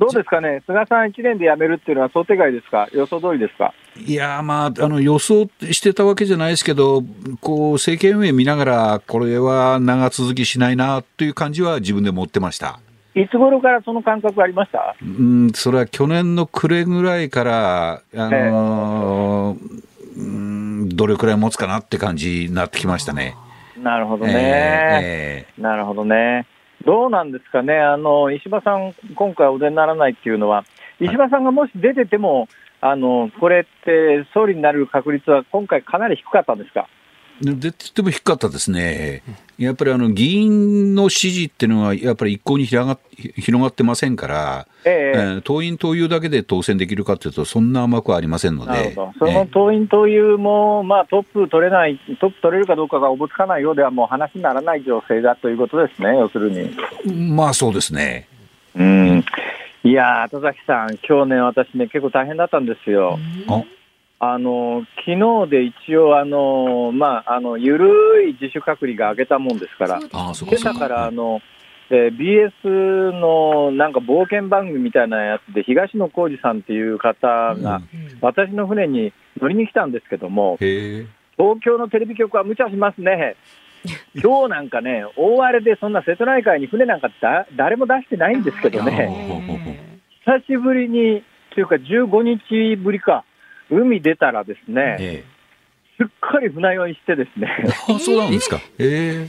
[0.00, 3.74] どうですかね、菅さん1年で辞めるっていうのは想定外ですか、予想通りですか？
[3.98, 7.02] いやーまあ、あの予想してたわけじゃないですけど、
[7.42, 12.80] こう政権運営見ながら、これは長続きしないなという感じは自分で持ってました。
[13.14, 14.96] いつ頃からその感覚ありました？
[15.02, 19.82] うん、それは去年の暮れぐらいから、あのー
[20.16, 23.36] うんどれくらい持つかなって感じになってきましたね。
[23.82, 26.46] なるほどね、ええなるほどね。
[26.84, 30.64] どうなんですかね、あの石破さん、今回お出にならないっていうのは、
[30.98, 32.48] 石破さんがもし出てても、
[32.80, 36.88] あのこれって総理になる確率は今回、かなり低かったんですか？
[37.40, 39.22] ででとても低かったですね。
[39.58, 42.98] やっぱりあの議員の支持っていうのは、やっぱり一向に広が
[43.36, 56.58] 広がってませんから、えええー党員・党友だけで当選できるかというと、そんな甘くはありませんのでなるほど、その党員・党友も、まあ、トップ取れない、トップ取れるかどうかがおぼつかないようでは、もう話にならない情勢だということですね、要するに。
[56.58, 58.28] えーまあそうですね。
[58.74, 59.24] うん、
[59.82, 63.18] いやー、田崎さん、今日ね、私ね、結構大変だったんですよ。
[63.48, 63.62] あ
[64.22, 70.56] あの昨日で一応、あのまあ、あのゆるい自主隔離が明けたもんですから、あそうか。
[70.56, 71.40] 今朝からあの、
[71.88, 77.80] えー BS のなんか冒険番組みたいなやつで、東野幸治さんっていう方が、
[78.20, 81.06] 私の船に乗りに来たんですけども、へえ
[81.38, 83.36] 東京のテレビ局は無茶しますね。
[84.14, 89.80] 今日なんかね、大荒れでそんな瀬戸内海に船なんかだ誰も出してないんですけどね、
[90.26, 93.24] 久しぶりに、というか15日ぶりか、
[93.70, 95.24] 海出たらですね、え
[95.98, 98.56] すっかり船酔いしてですね、え あそうなんですか。
[98.56, 99.28] へえ。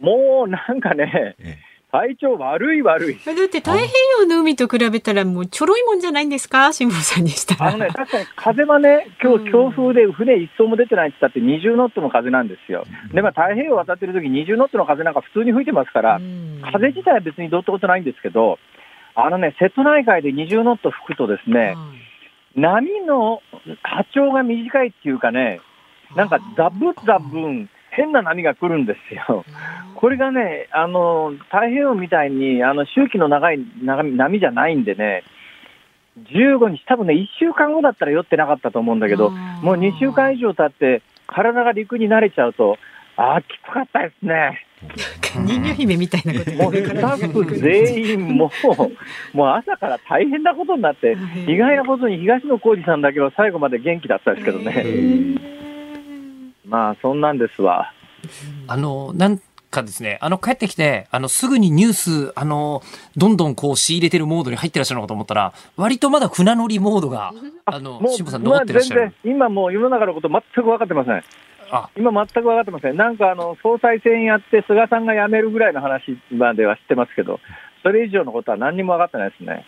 [0.00, 1.58] もうなんかね、え
[1.92, 3.14] 体調悪い悪い。
[3.24, 3.80] だって太平
[4.20, 6.72] 洋の海と比べたらもうちょろいもんじゃないんですか？
[6.72, 7.70] 辛坊さんにしたら。
[7.70, 12.84] あのね、確かに風はね、今日強風で船一艘も出てないって言ったって20ノットの風なんですよ。
[13.14, 16.20] で、まあ太平洋渡ってる時20ノットの風なんか普通に吹いてますから、
[16.70, 18.58] 風自体は別にどうってことないんですけど、
[19.14, 21.76] あのね、瀬戸内海で20ノット吹くとですね、
[22.56, 23.40] 波の
[23.82, 25.60] 波長が短いっていうかね、
[26.16, 29.44] なんかザブザブン、変な波が来るんですよ。
[29.94, 35.22] これがね、あの、太平洋みたいに、あの、周期の長い長い波じゃないんでね、
[36.32, 42.78] 15日、多分ね、1週間後だったら酔ってなかったと思うんだけど、もう2週間以上経って、体が陸に慣れちゃうと、
[43.16, 44.65] ああ、きつかったですね。
[45.44, 48.50] 人魚姫みたいなこともうスタッフ全員も
[49.32, 51.16] う、もう朝から大変なことになって、
[51.46, 54.84] 意外なことに東野幸治さんだけは最後まで元気だったですけどね。
[56.66, 57.92] まあ、そんなんですわ。
[58.66, 62.82] あの、なんかですね、あの、帰ってきて、あの、すぐにニュース、あの、
[63.16, 67.32] どんどんこう仕入れてるモードに入ってらっしゃるのかと思ったら、割とまだ船乗りモードが、
[67.64, 69.14] あの、もう辛坊さん残ってらっしゃる。
[69.24, 71.22] 今もう世の中のこと全く分かってません。
[71.70, 72.96] あ今全く分かってません。
[72.96, 77.40] なんかあの、総裁選やって菅さんが辞めるぐらいの話までは知ってますけど、
[77.82, 79.64] それ以上のことは何にも分かってないですね。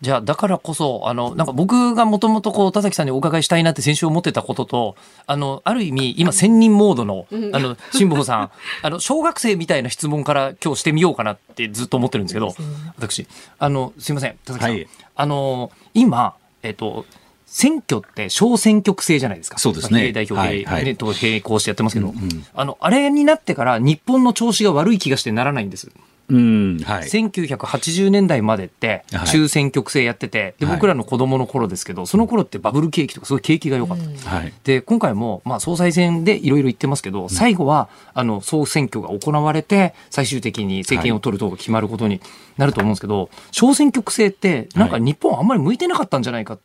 [0.00, 8.50] じゃあ、だからこそ、あの、なんか僕がもともとこう、田崎さんにお伺いしたいなって先週思ってたことと、あの、ある意味、今、専任モードの、あの、辛坊さん、
[8.82, 12.54] あの、小学生みたいな質問から今日してみようかなってずっと思ってるんですけど、
[12.98, 13.26] 私、
[13.58, 14.74] あの、すいません、田崎さん。
[14.74, 14.86] はい
[15.16, 17.06] あの、今、えっと、
[17.54, 19.58] 選挙って小選挙区制じゃないですか。
[19.58, 20.00] そうですね。
[20.00, 20.84] 比例代表で、はいはい。
[20.84, 22.12] ねと並行してやってますけど、
[22.52, 25.92] あの、あれになってから日本の調子が悪い気がしてならないんです。
[26.30, 27.04] うん、はい。
[27.04, 29.26] 1980年代までってはい。
[29.28, 30.74] 中選挙区制やってて、ではい。
[30.74, 34.30] 僕らの子供の頃ですけど、その頃ってバブル景気とかすごい景気が良かった。
[34.30, 34.52] はい。
[34.64, 42.20] で、今回も、まあ、総裁選でいろいろ言ってますけど、最後は、あの、総選挙が行われて、最終的に政権を取ると決まることに
[42.58, 46.58] なると思うんですけど、小選挙区制って、なんか日本あんまり向いてなかったんじゃないか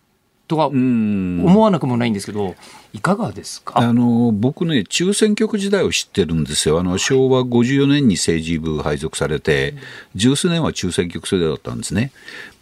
[0.49, 1.41] とはうん。
[1.45, 2.55] 思わなくもないんですけど、
[2.91, 3.77] いかがですか？
[3.79, 9.75] あの僕ね、中選挙区時代を知ってるんですよ、あの昭和54年に政治部配属されて、
[10.15, 12.11] 十数年は中選挙区制だったんですね。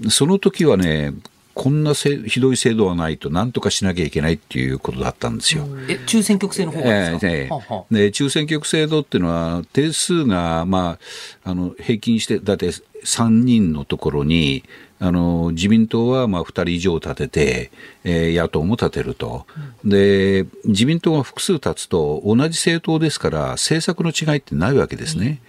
[0.09, 1.13] その時はね、
[1.53, 5.65] こんなせひどい制度はないと、なんとかしなきゃいけないっていうことだったんですよ。
[5.89, 7.49] え、中選挙区制の方がですか、ええええ。
[7.49, 7.93] はあはあ。
[7.95, 10.99] で中選挙区制度っていうのは、定数が、ま
[11.43, 12.67] あ、あの平均して、だって
[13.05, 14.63] 3人のところに、
[14.99, 17.71] あの自民党はまあ2人以上立てて、
[18.03, 19.45] えー野党も立てると、
[19.85, 25.39] で自民党が複数立つと、同じ政党ですから、政策の違いってないわけですね。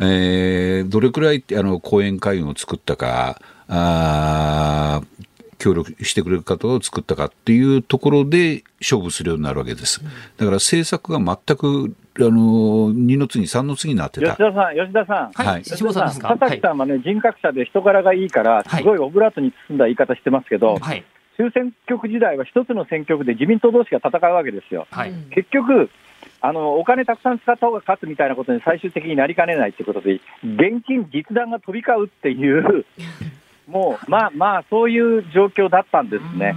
[0.00, 5.28] えーどれくらいあの後援会員を作ったか、あー
[5.58, 10.00] 協力してくれる方を作ったかっていうところで勝負するようになるわけです。
[10.02, 14.26] だから政策が全くあの2の次、3の次になってた。
[14.28, 15.32] 吉田さん、吉田さん。
[15.32, 21.04] はい、はい石本さん田崎さんはね、人格者で人柄がいいから、はいすごいオブラートに包んだ言い方してますけど、はい。
[21.38, 24.86] 中選挙区時代は一つの選挙区で自民党同士が戦うわけですよ。
[24.90, 25.12] はい。
[25.30, 25.88] 結局、
[26.40, 32.84] あのお金たくさん使った方が勝つみたいなことに最終的になりかねないということで、現金実弾が飛び交うっていう、
[33.68, 36.54] もう、まあまあ、そういう状況だったんですね。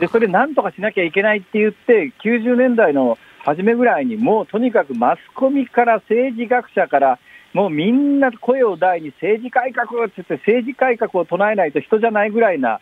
[0.00, 7.18] で、それなんとかしなきゃいけないって言って、90年代の初めぐらいに、もうとにかくマスコミから政治学者から、
[7.52, 12.80] もうみんな声を大に政治改革って言って、政治改革を唱えないと人じゃないぐらいな、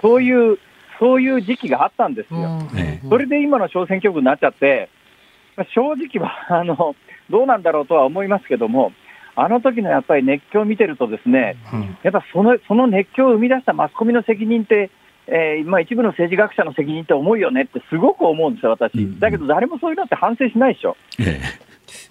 [0.00, 0.58] そういう、
[1.00, 2.60] そういう時期があったんですよ。
[2.76, 4.88] えそれで今の小選挙区になっちゃって、
[5.56, 6.94] まあ正直はあの
[7.30, 8.92] どうなんだろうとは思いますけども、
[9.34, 11.96] あの時のやっぱり熱狂を見てると、ですねうん。
[12.02, 14.90] やっぱそのその熱狂を生み出したマスコミの責任って、
[15.26, 18.98] えーまあ、一部の政治学者の責任って重いよねってすごく思うんですよ、私。
[18.98, 20.96] うんだけど誰もそういうのって反省しないでしょ。
[21.18, 21.40] え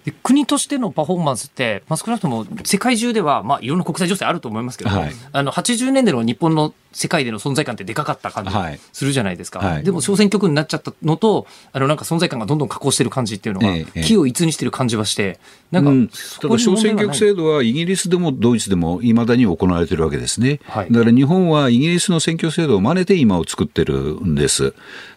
[0.04, 8.80] で国としてのパフォーマンスって、まあ、少なくとも世界中では、まあ、いろんな国際情勢あると思いますけど、はいあの80年代の日本の世界での存在感ってでかかった感じはい。
[8.92, 9.82] するじゃないですか、はい。
[9.82, 14.02] でも小選挙区になっちゃったのとあのなんか存在感がどんどん下降してる感じっていうのが、ええええ。
[14.02, 15.38] 木を一にしてる感じはして
[15.70, 20.92] なんか、うん、ただ小選挙区制度はイギリスでもドイツでもいまだに行われているわけですね、はい。
[20.92, 24.74] だから日本はイギリスの選挙制度を真似て今を作ってるんです。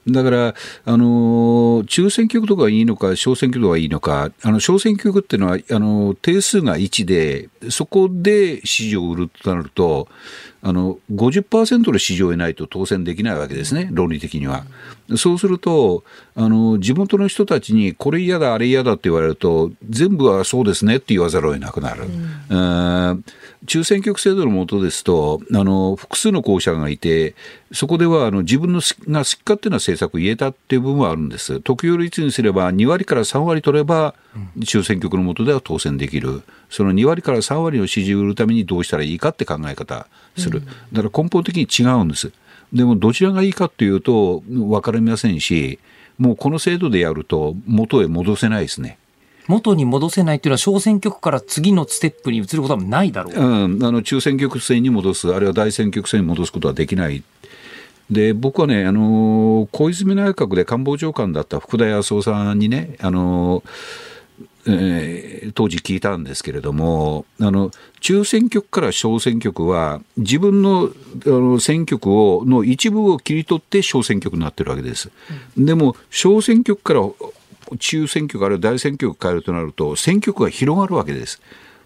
[0.07, 0.55] だから、
[0.85, 10.07] あの中選挙区とかいいのか、小選挙区とかいいのか、あの小選挙区っていうのはあの定数が1で、そこで支持を売るとなると、
[10.67, 14.65] あの50%の支持を得ないと当選できないわけですね、論理的には。
[15.15, 16.03] そうすると
[16.35, 22.05] あの、地元の人たちにこれ嫌だ、あれ嫌だって言われると、全部はそうですねって言わざるを得なくなる。
[22.49, 23.23] うん
[23.67, 27.35] 中選挙区制度の下ですとあの、複数の候補者がいて、
[27.75, 31.59] そこではあの自分の好きが好き勝手な政策を言えたっていう部分はあるんです。
[31.59, 34.15] 得票率にすれば2割から3割取れば、
[34.65, 36.41] 中選挙区の下では当選できる。
[36.69, 40.07] その2割から3割の支持を売るためにどうしたらいいかって考え方
[40.37, 40.63] する。
[40.93, 42.31] だから根本的に違うんです。
[42.73, 45.79] でもどちらがいいかっていうと分かりませんし、
[46.17, 48.97] もうこの制度でやると元へ戻せないですね。
[49.47, 53.33] 元に戻せないっていうのは小選挙区から次のステップに移ることはないだろう。
[53.35, 57.23] うん、あの中選挙区制に戻す、あるいは大選挙区制に戻すことはできない。
[58.09, 63.63] で僕はね、あの小泉内閣で官房長官だった福田康夫さんにね、あの
[64.67, 70.89] えー当時聞いたんですけれども、あの中選挙区から小選挙区は、自分の
[71.25, 75.11] あの選挙区をの一部を切り取って小選挙区になってるわけです。
[75.57, 77.01] でも、小選挙区から
[77.77, 81.41] 中選挙区あるいは大選挙区変えるとなると、選挙区が広がるわけです。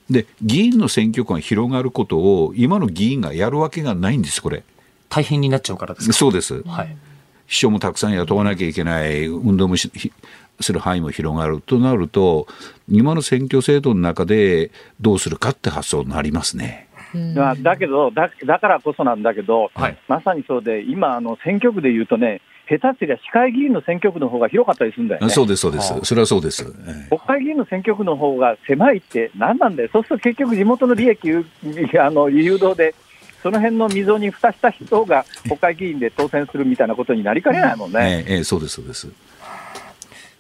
[0.10, 4.64] で、議員の選挙区が広がることを、今の議員がやるわけがないんです、これ。
[5.10, 6.14] 大変になっちゃうからですか？
[6.14, 6.62] そうです。
[6.68, 6.96] はい。
[7.48, 9.90] 秘書もたくさん雇わなきゃいけない、運動もす
[10.72, 12.46] る範囲も広がるとなると、
[12.88, 14.70] 今の選挙制度の中で
[15.02, 16.88] どうするかって発想になりますね。
[17.36, 25.34] まあだけどだ、だからこそなんだけど、はいまさにそうで、今、あの選挙区でいうとね、下手すりゃ市会議員の選挙区の方が広かったりするんだよね。
[25.34, 25.92] そうです、そうです。
[26.04, 26.64] それはそうです。
[26.88, 31.32] ええ国会議員の選挙区の方が狭いって何なんだよ、そうすると結局、地元の利益
[32.00, 32.94] あの誘導で、
[33.42, 38.26] その辺の溝に蓋した人が国会議員で当選するみたいなことになりかねないもんね。
[38.28, 39.08] ええええそうです、そうです。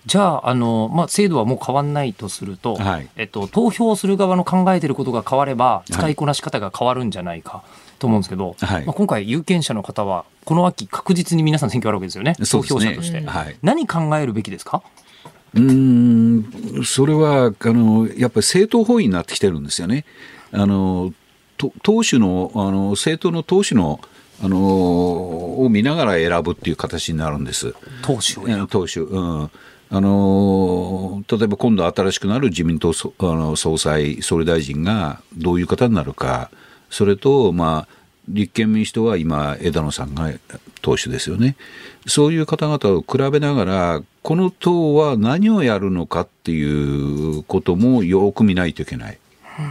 [0.05, 7.63] じゃあ、あの、まあ、制度はもう変わんないとすると、はいえっと、投票する側の考えてることが変われば、使いこなし方が変わるんじゃないか
[7.99, 12.35] と思うんですけど、はいまあ、今回、有権者の方は、この秋、確実に皆さん選挙あるわけですよね。
[12.49, 13.21] 投票者として。
[13.21, 14.81] はい何考えるべきですか？
[15.53, 20.05] うーん、それは、あの、やっぱり政党本位になってきてるんですよね。
[20.51, 21.13] あの、と
[21.81, 23.99] 党首の、あの、政党の党首の、
[24.41, 27.75] あの、を見ながら選ぶっていう形になるんです。
[28.01, 29.51] 党首党首、うん。
[29.91, 36.51] あの例えば今度新しくなる自民党そあの総裁、総理大臣がどういう方になるか、
[36.91, 37.95] それと、まあ、
[38.27, 40.31] 立憲民主党は今、枝野さんが
[40.83, 41.55] 党首ですよね。
[42.05, 49.17] そういう方々を比べながら、この党は何をやるのかっていうこともよく見ないといけない。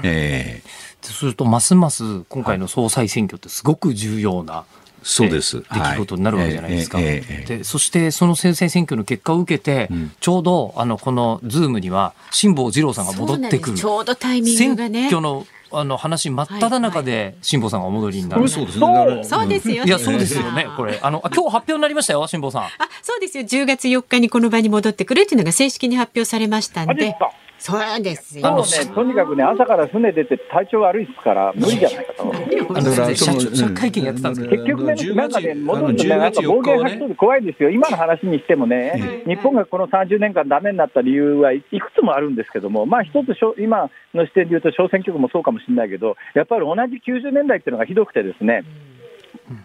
[0.02, 4.64] ええそうすると、ますます今回の総裁選挙ってすごく重要な、
[5.02, 5.58] そうです。
[5.58, 6.98] えー出来事になるわけじゃないですか。
[6.98, 9.88] はいええええええでそして、その総裁選挙の結果を受けて、
[10.20, 13.76] ちょうど、あの、このズームには、辛坊治郎さんが戻ってくる。
[13.76, 15.06] ちょうどタイミン選グがね。
[15.06, 18.48] 挙の、あの、話真っ只中で、辛坊さんがお戻りになる。
[18.48, 19.24] そうですね。
[19.24, 19.84] そうですよ。
[19.84, 20.98] いや、そうですよね、これ。
[21.02, 22.62] あの、あ今日発表になりましたよ、辛坊さん。
[22.62, 22.68] あ、
[23.02, 23.44] そうですよ。
[23.44, 27.16] 10月4日にこの場に戻ってくるっていうのが正式に発表されましたんで
[27.58, 28.62] そうですあのよ。
[28.62, 32.32] もうね、とにかくね、朝から船出て体調悪いですから、無理じゃないかと。
[32.32, 48.64] あの社長会見やってたんですけど結局ね、10なんかね、戻るのね、10なん月4か暴言吐きそうで怖いんですよ、今の話にしてもね、日本がこの30年間ダメになった理由はいいくつもあるんですけども、まあ一つしょ、今の視点で言うと、小選挙区もそうかもしれないけど、やっぱり同じ90年代っていうのがひどくてですね、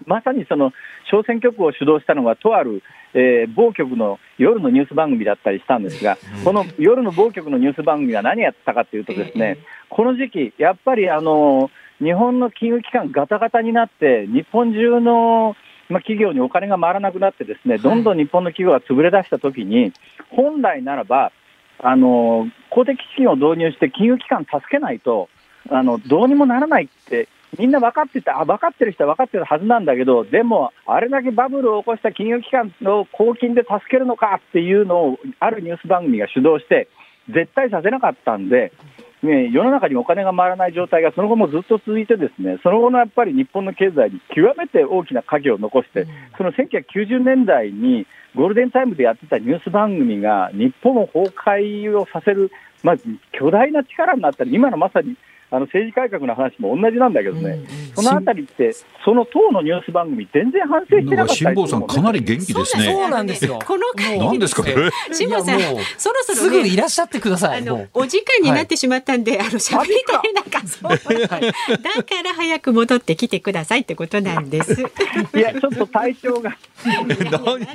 [0.05, 0.71] まさにその
[1.09, 9.57] 小選挙区を主導したのが、とある、えー某局の夜のニュース番組だったりしたんですが、この夜の某局のニュース番組は何やってたかというとですね、
[9.89, 11.69] この時期、やっぱりあの
[12.01, 15.55] 日本の金融機関ガタガタになって、日本中の、
[15.89, 19.93] まあ、企業にお金が回らなくなってですね、どんどん日本の企業が潰れ出したときに、
[20.29, 21.31] 本来ならば、
[21.79, 25.29] あの公的資金を導入して金融機関助けないと、
[25.69, 27.27] あのどうにもならないって、
[27.57, 36.87] みんな分かってて、あ分かってる人は分かってるはずなんだけど、でも、あれだけバブルを起こした金融機関を公金で助けるのかっていうのを、あるニュース番組が主導して、
[37.29, 38.71] 絶対させなかったんで、
[39.23, 46.05] ね、世の中にお金が回らない状態がその後もずっと続いて、ですねその後のやっぱり日本の経済に極めて大きな影を残して、
[46.37, 52.51] その1990年代にゴールデンタイムでやってたニュース番組が日本を崩壊をさせる、
[52.83, 52.95] まあ、
[53.31, 55.15] 巨大な力になったり、今のまさに
[55.53, 57.59] あの政治改革の話も同じなんだけどね、
[57.93, 58.73] そのあたりって、
[59.05, 62.85] その党のニュース番組、全然反省してなかった辛坊さん、かなり元気ですね。
[62.85, 64.89] そうなんですよこの会何ですか、これ？
[65.13, 65.59] 辛坊さん
[65.95, 67.61] そろそすろねぐいらっしゃってください。
[67.61, 71.39] もあのうお時間になってしまったんで、あの喋りたいなんかそう、だか
[72.23, 74.73] ら早く戻ってきてくださいってことなんです。
[75.37, 76.57] いや、ちょっと体調が。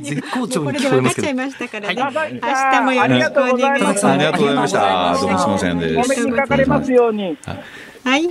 [0.03, 1.35] 絶好調これでに聞こえますけど分かっちゃい。
[1.35, 2.03] ましたからね。
[2.03, 4.07] はい明日もよろしくお願いします。
[4.09, 5.19] ありがとうございました。
[5.21, 6.27] どうもすみませんでお目す。
[6.27, 7.37] にかかれますように。
[8.09, 8.27] はい。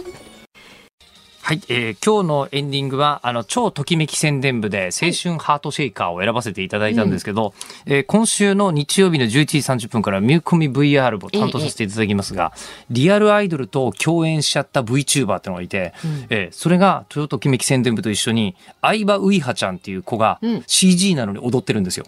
[1.44, 7.54] はい、えー今日のエンディングは、あの、超ときめき宣伝部で、青春ハートシェイカーを選ばせていただいたんですけど、
[7.86, 12.54] えー今週の日曜日の11時30分から、ミューコミ VR を担当させていただきますが、
[12.90, 15.94] リアルアイドルと共演しちゃった VTuber ってのがいて、
[16.32, 22.08] えーそれが、超ときめき宣伝部と一緒に、相葉ウイハちゃんっていう子がうん CG なのに踊ってるんですよ。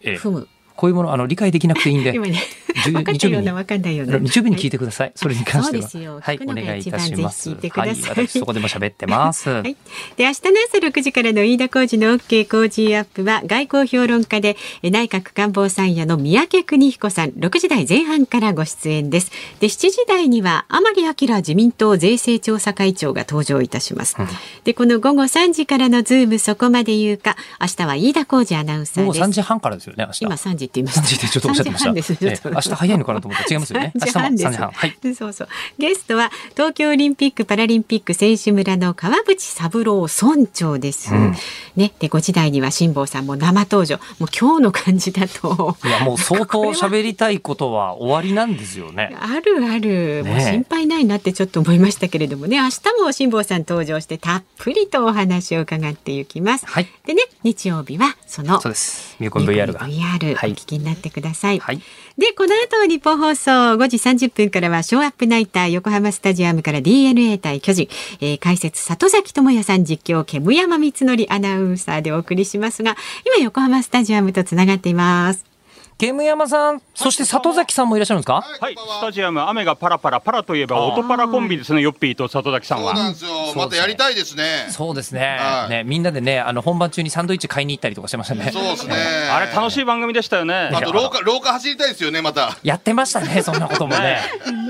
[0.00, 0.48] えーふむ。
[0.74, 4.18] こういうもの、あの、理解できなくていいんで、 今ね、10分かったような、日分かんないような。
[4.18, 5.12] 日曜日に聞いてください。
[5.14, 5.82] それに関しては。
[5.82, 7.50] そうですよはい、お願いいたします。
[7.50, 9.48] 一番ぜひ聞いてくださいはい、私そこでも喋ってます。
[9.50, 9.76] はい。
[10.16, 19.30] で、明日の朝6時からの飯田浩二の OK 工事アップは、外交評論家で、え内閣官房参与の三宅邦彦さん、6時台前半からご出演です。
[19.60, 24.16] で、7時台には、甘利明自民党税制調査会長が登場いたします。
[24.64, 29.24] で、この午後3時からのズームそこまで言うか、明日は飯田浩二アナウンサもうーです。
[29.24, 30.06] 3時半からですよね。
[30.20, 31.02] 今3時って言いました。
[31.02, 31.90] 3時ってちょっとおっしゃってました。
[31.90, 32.16] 3時半です。
[32.16, 33.92] ちょっとええ明日早いのかなと思ったら違いますよね。
[33.96, 34.44] 3時半です。
[34.44, 34.70] 明日も3時半。
[34.70, 35.14] はい。
[35.14, 35.48] そうそう。
[35.78, 41.14] ゲストは東京オリンピック・パラリンピック選手村の川淵三郎村長です。
[41.14, 41.34] うん
[41.76, 43.96] ね、で5時台には辛坊さんも生登場。
[44.18, 45.76] もう今日の感じだと。
[45.84, 49.16] いや、もう相当喋りたいことは終わりなんですよね。
[49.18, 56.66] あるある、ねもう心配ないなってちょっと思いましたけれどもね明日も辛坊さん登場してたっぷりとお話を伺っていきます。
[56.66, 56.88] はい。
[57.06, 59.16] でね日曜日はそのそうです。
[59.18, 59.80] ミューコン VR が。
[59.80, 61.58] VR おはい聞きになってください。
[61.58, 61.80] はい。
[62.18, 67.88] で、この後日本放送5時30分からはショーアップナイター横浜スタジアムから DNA 対巨人、
[68.20, 72.96] えー解説里崎智也さん実況煙山光則アナウンサーでお送りしますが、
[73.26, 75.51] 今横浜スタジアムとつながっています。
[75.98, 78.44] 煙山さん、そして里崎さんもいらっしゃるんですか？
[78.60, 82.94] はい、スタジアム、雨がパラパラ、パラといえば、音パラコンビですね、ヨッピーと里崎さんは。
[82.96, 83.30] そうなんですよ。
[83.54, 84.66] またやりたいですね。
[84.70, 85.84] そうですねはいね。
[85.84, 88.50] みんなでね、あの、本番中にサンドイッチ買いに行ったりとかしてましたね。
[88.52, 88.94] そうですね。
[89.30, 90.70] あれ、楽しい番組でしたよね。
[90.74, 92.56] あと廊下、廊下走りたいですよね、また。
[92.64, 94.18] やってましたね、 そんなこともね。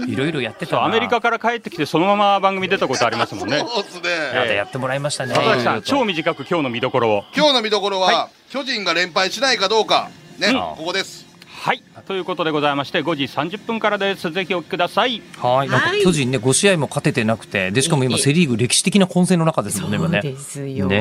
[0.07, 3.59] いろいろやってたなアメリカから帰ってきて、そのまま番組出たことありますもんね。
[3.61, 3.95] そうです
[4.35, 4.49] まね。
[4.49, 5.35] たやってもらいましたね。
[5.35, 7.25] 里崎さん、超短く今日の見どころを。
[7.35, 10.11] 今日の見どころは、は巨人が連敗しないかどうか。
[10.39, 11.33] ね、うんここです。
[11.63, 14.33] はい、ということでございまして、5時30分からです。
[14.33, 15.23] ぜひお聞きください。
[15.39, 20.23] はい、なんかはい巨人ね、5試合も勝ててなくて、で、しかも今、セ・リーグ歴史的な混戦の中ですもんね、今ね。
[20.23, 20.89] ですよ。
[20.89, 20.97] ね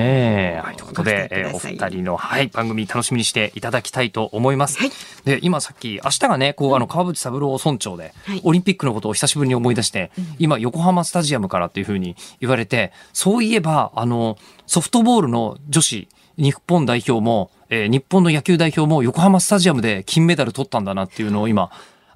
[0.58, 4.78] え、はい、ということで、えーお二人の、はい、番組楽しみにしていただきたいと思います。
[4.78, 4.92] はい
[5.26, 16.08] で、今さっき、明日がね、こう、あの、川淵三郎村長で、はいオリンピックのことを久しぶりに思い出して、今、横浜スタジアムからっていうふうに言われて、そういえば、あの、ソフトボールの女子、
[16.38, 21.72] 日本代表も、えー日本の野球代表も横浜スタジアムで金メダル取ったんだなっていうのを今、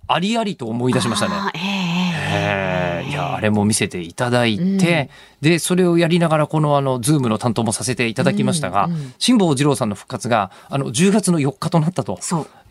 [0.08, 1.34] ありありと思い出しましたね。
[1.56, 8.90] えええーいや、あれも見せていただいて、で、それをやりながら、この、あの、ズームの担当もさせていただきましたが、
[9.20, 12.20] 辛坊治郎さんの復活が、あの、10月の4日となったと。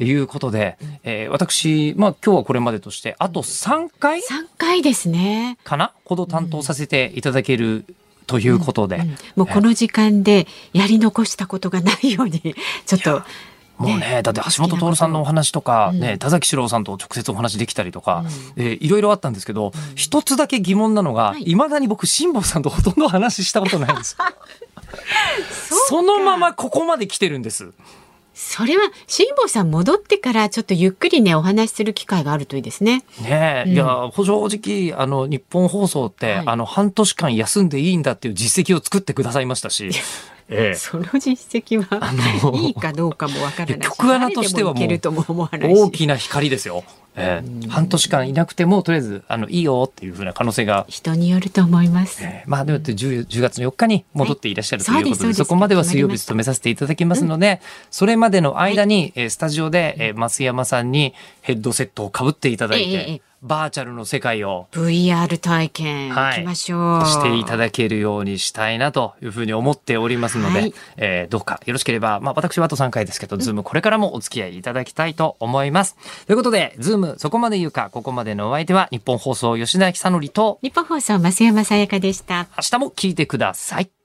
[0.00, 4.22] いうことで、えー私、まあ、今日はこれまでとして、あと3回3
[4.58, 5.56] 回ですね。
[5.64, 5.92] かな？
[6.04, 7.84] ほど担当させていただける
[8.26, 9.02] ということで、
[9.36, 12.54] もうこの時間でやり残したことがないように、
[12.86, 13.22] ちょっと。
[13.78, 18.24] もうね、だって橋本徹さんのお話とか、ね、田崎史郎さんと直接お話できたりとか、
[18.56, 21.50] えーいろいろあったんですけど、一つだけ疑問なのが、はい。
[21.50, 24.16] いまだに僕、辛坊さんとほとんど話したことないんです。
[25.88, 27.72] そのままここまで来てるんです。
[28.34, 33.04] それは辛坊さん戻ってからちょっとゆっくりねお話しする機会があるといいですね。
[33.22, 39.90] ねえ、いや、正直、あの、日本放送って、はいあの、半年間休んでいいんだっていう実績を作ってくださいましたし、
[40.48, 41.30] ええその実
[41.64, 42.12] 績は
[42.42, 44.88] の いいかどうかもわからないし、局アナとしてはもう。
[45.52, 46.84] 大きな光ですよ。
[47.16, 47.68] ええ。
[47.68, 50.84] 半年間いなくても、とりあえず、あの、いいよっていうふうな可能性が。
[50.88, 52.22] 人によると思います。
[52.24, 57.60] えーまあでも 10, 10月の4日に戻っていらっしゃるとはいいうことで,、そうですそこまでは水曜日務めさせていただきますので、
[57.90, 66.40] それまでの間に、えースタジオで、えー増山さんにヘッドセットをかぶっていただいて、えバーチャルの世界を VR 体験行はい。
[66.40, 67.04] きましょう。
[67.06, 70.74] していただけるようにしたいなというふうに思っておりますので、はい。
[70.96, 75.96] えーどうかよろしければ、まあ私はあと3回ですけど、ズームこれからもお付き合いいただきたいと思います。
[76.26, 82.48] ということで、ズームそこまで言うか、ここまでのお相手は日本放送吉田久典と、日本放送増山さやかでした。
[82.56, 84.03] 明日も聞いてください。